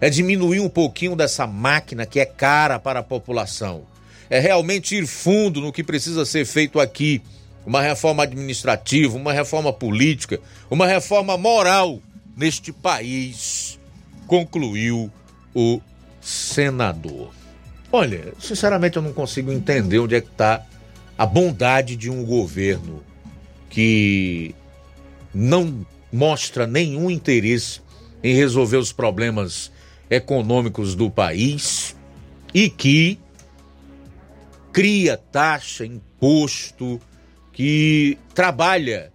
[0.00, 3.82] É diminuir um pouquinho dessa máquina que é cara para a população.
[4.30, 7.22] É realmente ir fundo no que precisa ser feito aqui.
[7.66, 12.00] Uma reforma administrativa, uma reforma política, uma reforma moral
[12.36, 13.78] neste país,
[14.26, 15.10] concluiu
[15.54, 15.80] o
[16.20, 17.30] senador.
[17.90, 20.64] Olha, sinceramente eu não consigo entender onde é que está
[21.16, 23.02] a bondade de um governo
[23.68, 24.54] que
[25.34, 27.80] não mostra nenhum interesse
[28.22, 29.70] em resolver os problemas
[30.10, 31.96] econômicos do país
[32.54, 33.18] e que
[34.72, 37.00] cria taxa, imposto,
[37.52, 39.12] que trabalha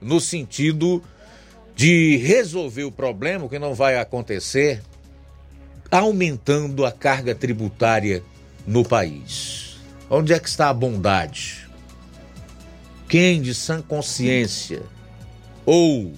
[0.00, 1.02] no sentido
[1.74, 4.82] de resolver o problema, que não vai acontecer,
[5.90, 8.22] aumentando a carga tributária
[8.66, 9.76] no país.
[10.10, 11.68] Onde é que está a bondade?
[13.08, 14.82] Quem de sã consciência
[15.64, 16.12] ou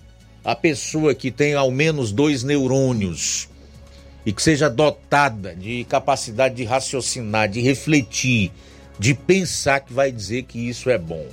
[0.45, 3.49] a pessoa que tem ao menos dois neurônios
[4.27, 8.51] e que seja dotada de capacidade de raciocinar, de refletir,
[8.99, 11.25] de pensar que vai dizer que isso é bom.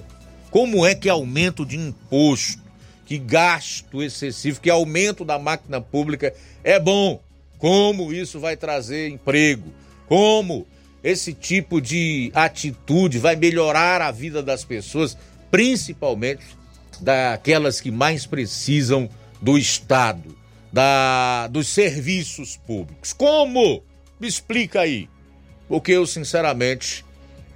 [0.52, 2.62] Como é que aumento de imposto,
[3.08, 6.32] que gasto excessivo, que aumento da máquina pública
[6.64, 7.20] é bom?
[7.58, 9.74] Como isso vai trazer emprego?
[10.08, 10.68] Como
[11.04, 15.18] esse tipo de atitude vai melhorar a vida das pessoas,
[15.50, 16.44] principalmente
[17.02, 19.10] daquelas que mais precisam
[19.42, 20.38] do Estado,
[20.74, 23.14] da, dos serviços públicos.
[23.14, 23.84] Como?
[24.20, 25.08] Me explica aí.
[25.68, 27.06] Porque eu, sinceramente,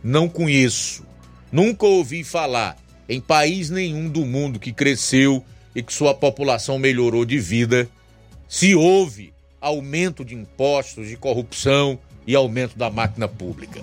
[0.03, 1.03] não conheço,
[1.51, 2.77] nunca ouvi falar
[3.09, 5.43] em país nenhum do mundo que cresceu
[5.75, 7.89] e que sua população melhorou de vida,
[8.47, 13.81] se houve aumento de impostos, de corrupção e aumento da máquina pública.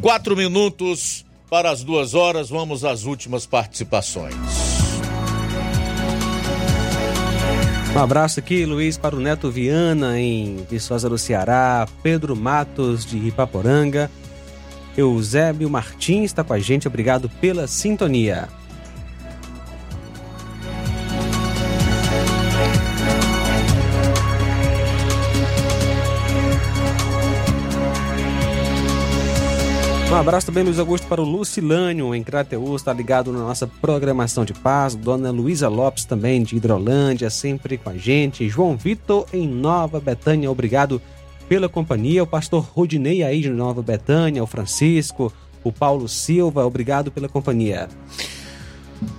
[0.00, 4.69] Quatro minutos para as duas horas, vamos às últimas participações.
[7.94, 13.18] Um abraço aqui, Luiz, para o Neto Viana, em Viçosa do Ceará, Pedro Matos, de
[13.18, 14.08] Ipaporanga,
[14.96, 18.48] Eusébio Martins está com a gente, obrigado pela sintonia.
[30.10, 34.44] Um abraço também, Luiz Augusto, para o Lucilânio, em Crateus, está ligado na nossa programação
[34.44, 34.96] de paz.
[34.96, 38.48] Dona Luísa Lopes, também de Hidrolândia, sempre com a gente.
[38.48, 41.00] João Vitor, em Nova Betânia, obrigado
[41.48, 42.24] pela companhia.
[42.24, 45.32] O pastor Rodinei, aí de Nova Betânia, o Francisco,
[45.62, 47.88] o Paulo Silva, obrigado pela companhia.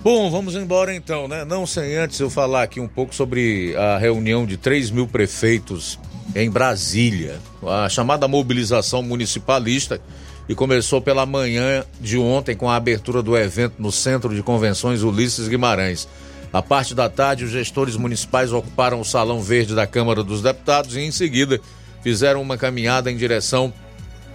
[0.04, 1.42] Bom, vamos embora então, né?
[1.42, 5.98] Não sem antes eu falar aqui um pouco sobre a reunião de 3 mil prefeitos
[6.36, 7.40] em Brasília.
[7.66, 10.02] A chamada mobilização municipalista
[10.48, 15.02] e começou pela manhã de ontem com a abertura do evento no Centro de Convenções
[15.02, 16.08] Ulisses Guimarães.
[16.52, 20.96] A parte da tarde, os gestores municipais ocuparam o Salão Verde da Câmara dos Deputados
[20.96, 21.60] e, em seguida,
[22.02, 23.72] fizeram uma caminhada em direção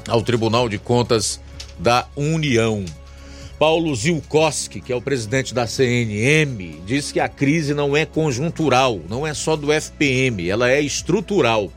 [0.07, 1.39] ao Tribunal de Contas
[1.77, 2.83] da União.
[3.59, 8.99] Paulo Zilkowski, que é o presidente da CNM, disse que a crise não é conjuntural,
[9.09, 11.71] não é só do FPM, ela é estrutural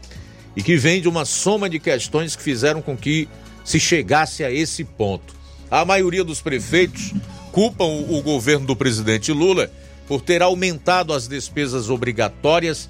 [0.54, 3.28] e que vem de uma soma de questões que fizeram com que
[3.64, 5.34] se chegasse a esse ponto.
[5.70, 7.12] A maioria dos prefeitos
[7.52, 9.70] culpam o governo do presidente Lula
[10.06, 12.88] por ter aumentado as despesas obrigatórias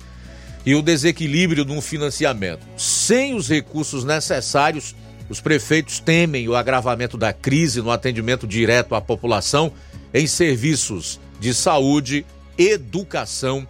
[0.64, 2.60] e o desequilíbrio no financiamento.
[2.76, 4.94] Sem os recursos necessários,
[5.28, 9.72] os prefeitos temem o agravamento da crise no atendimento direto à população
[10.12, 12.26] em serviços de saúde,
[12.58, 13.66] educação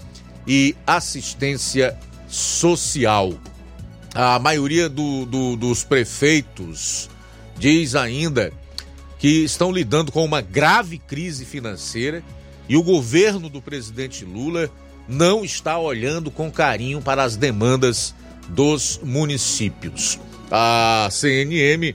[0.46, 1.96] e assistência
[2.28, 3.34] social.
[4.14, 7.08] A maioria do, do, dos prefeitos
[7.56, 8.52] diz ainda
[9.18, 12.22] que estão lidando com uma grave crise financeira
[12.68, 14.70] e o governo do presidente Lula
[15.06, 18.14] não está olhando com carinho para as demandas
[18.48, 20.18] dos municípios.
[20.50, 21.94] A CNM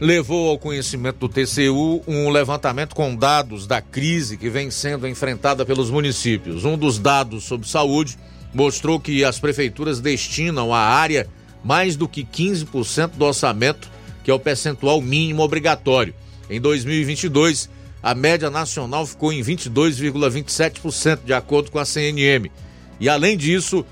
[0.00, 5.64] levou ao conhecimento do TCU um levantamento com dados da crise que vem sendo enfrentada
[5.64, 6.64] pelos municípios.
[6.64, 8.18] Um dos dados sobre saúde
[8.52, 11.28] mostrou que as prefeituras destinam à área
[11.64, 13.88] mais do que 15% do orçamento,
[14.24, 16.14] que é o percentual mínimo obrigatório.
[16.50, 17.70] Em 2022,
[18.02, 22.50] a média nacional ficou em 22,27%, de acordo com a CNM.
[22.98, 23.84] E além disso,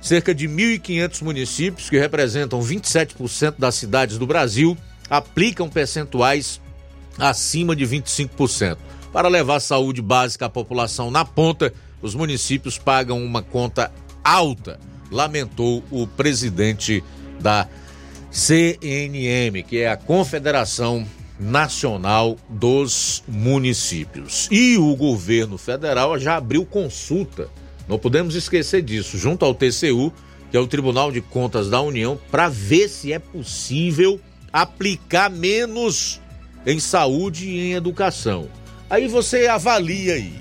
[0.00, 4.76] cerca de 1.500 municípios, que representam 27% das cidades do Brasil,
[5.08, 6.60] aplicam percentuais
[7.18, 8.78] acima de 25%.
[9.12, 11.72] Para levar saúde básica à população na ponta,
[12.02, 13.92] os municípios pagam uma conta
[14.24, 14.78] alta,
[15.10, 17.02] lamentou o presidente
[17.40, 17.66] da
[18.30, 21.06] CNM, que é a Confederação
[21.38, 24.46] Nacional dos Municípios.
[24.50, 27.48] E o governo federal já abriu consulta,
[27.88, 30.12] não podemos esquecer disso, junto ao TCU,
[30.50, 34.20] que é o Tribunal de Contas da União, para ver se é possível
[34.52, 36.20] aplicar menos
[36.66, 38.48] em saúde e em educação.
[38.88, 40.34] Aí você avalia aí,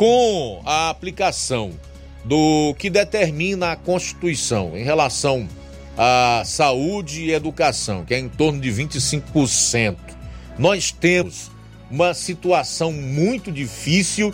[0.00, 1.72] com a aplicação
[2.24, 5.46] do que determina a Constituição em relação
[5.94, 9.98] à saúde e educação, que é em torno de 25%.
[10.58, 11.50] Nós temos
[11.90, 14.32] uma situação muito difícil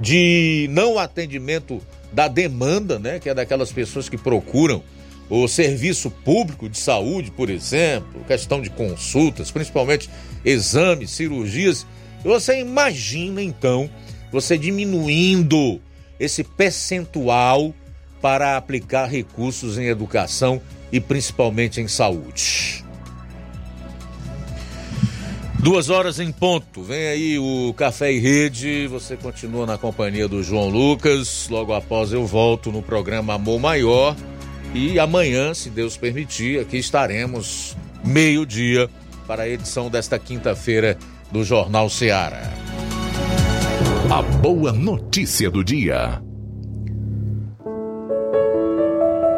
[0.00, 4.82] de não atendimento da demanda, né, que é daquelas pessoas que procuram
[5.28, 10.08] o serviço público de saúde, por exemplo, questão de consultas, principalmente
[10.42, 11.86] exames, cirurgias.
[12.24, 13.90] Você imagina então
[14.32, 15.80] você diminuindo
[16.18, 17.74] esse percentual
[18.20, 20.60] para aplicar recursos em educação
[20.90, 22.84] e principalmente em saúde.
[25.58, 26.82] Duas horas em ponto.
[26.82, 28.88] Vem aí o Café e Rede.
[28.88, 31.48] Você continua na companhia do João Lucas.
[31.48, 34.16] Logo após eu volto no programa Amor Maior.
[34.74, 38.90] E amanhã, se Deus permitir, aqui estaremos meio-dia
[39.26, 40.98] para a edição desta quinta-feira
[41.30, 42.71] do Jornal Seara.
[44.10, 46.22] A boa notícia do dia.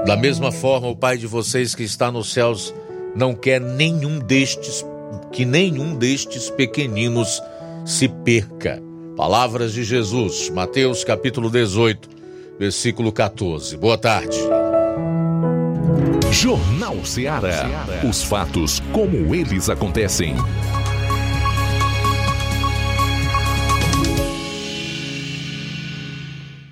[0.07, 2.75] Da mesma forma, o Pai de vocês que está nos céus
[3.15, 4.85] não quer nenhum destes,
[5.33, 7.43] que nenhum destes pequeninos
[7.85, 8.83] se perca.
[9.17, 12.09] Palavras de Jesus, Mateus capítulo 18,
[12.59, 13.77] versículo 14.
[13.77, 14.39] Boa tarde.
[16.33, 17.69] Jornal Seara.
[18.09, 20.35] Os fatos como eles acontecem.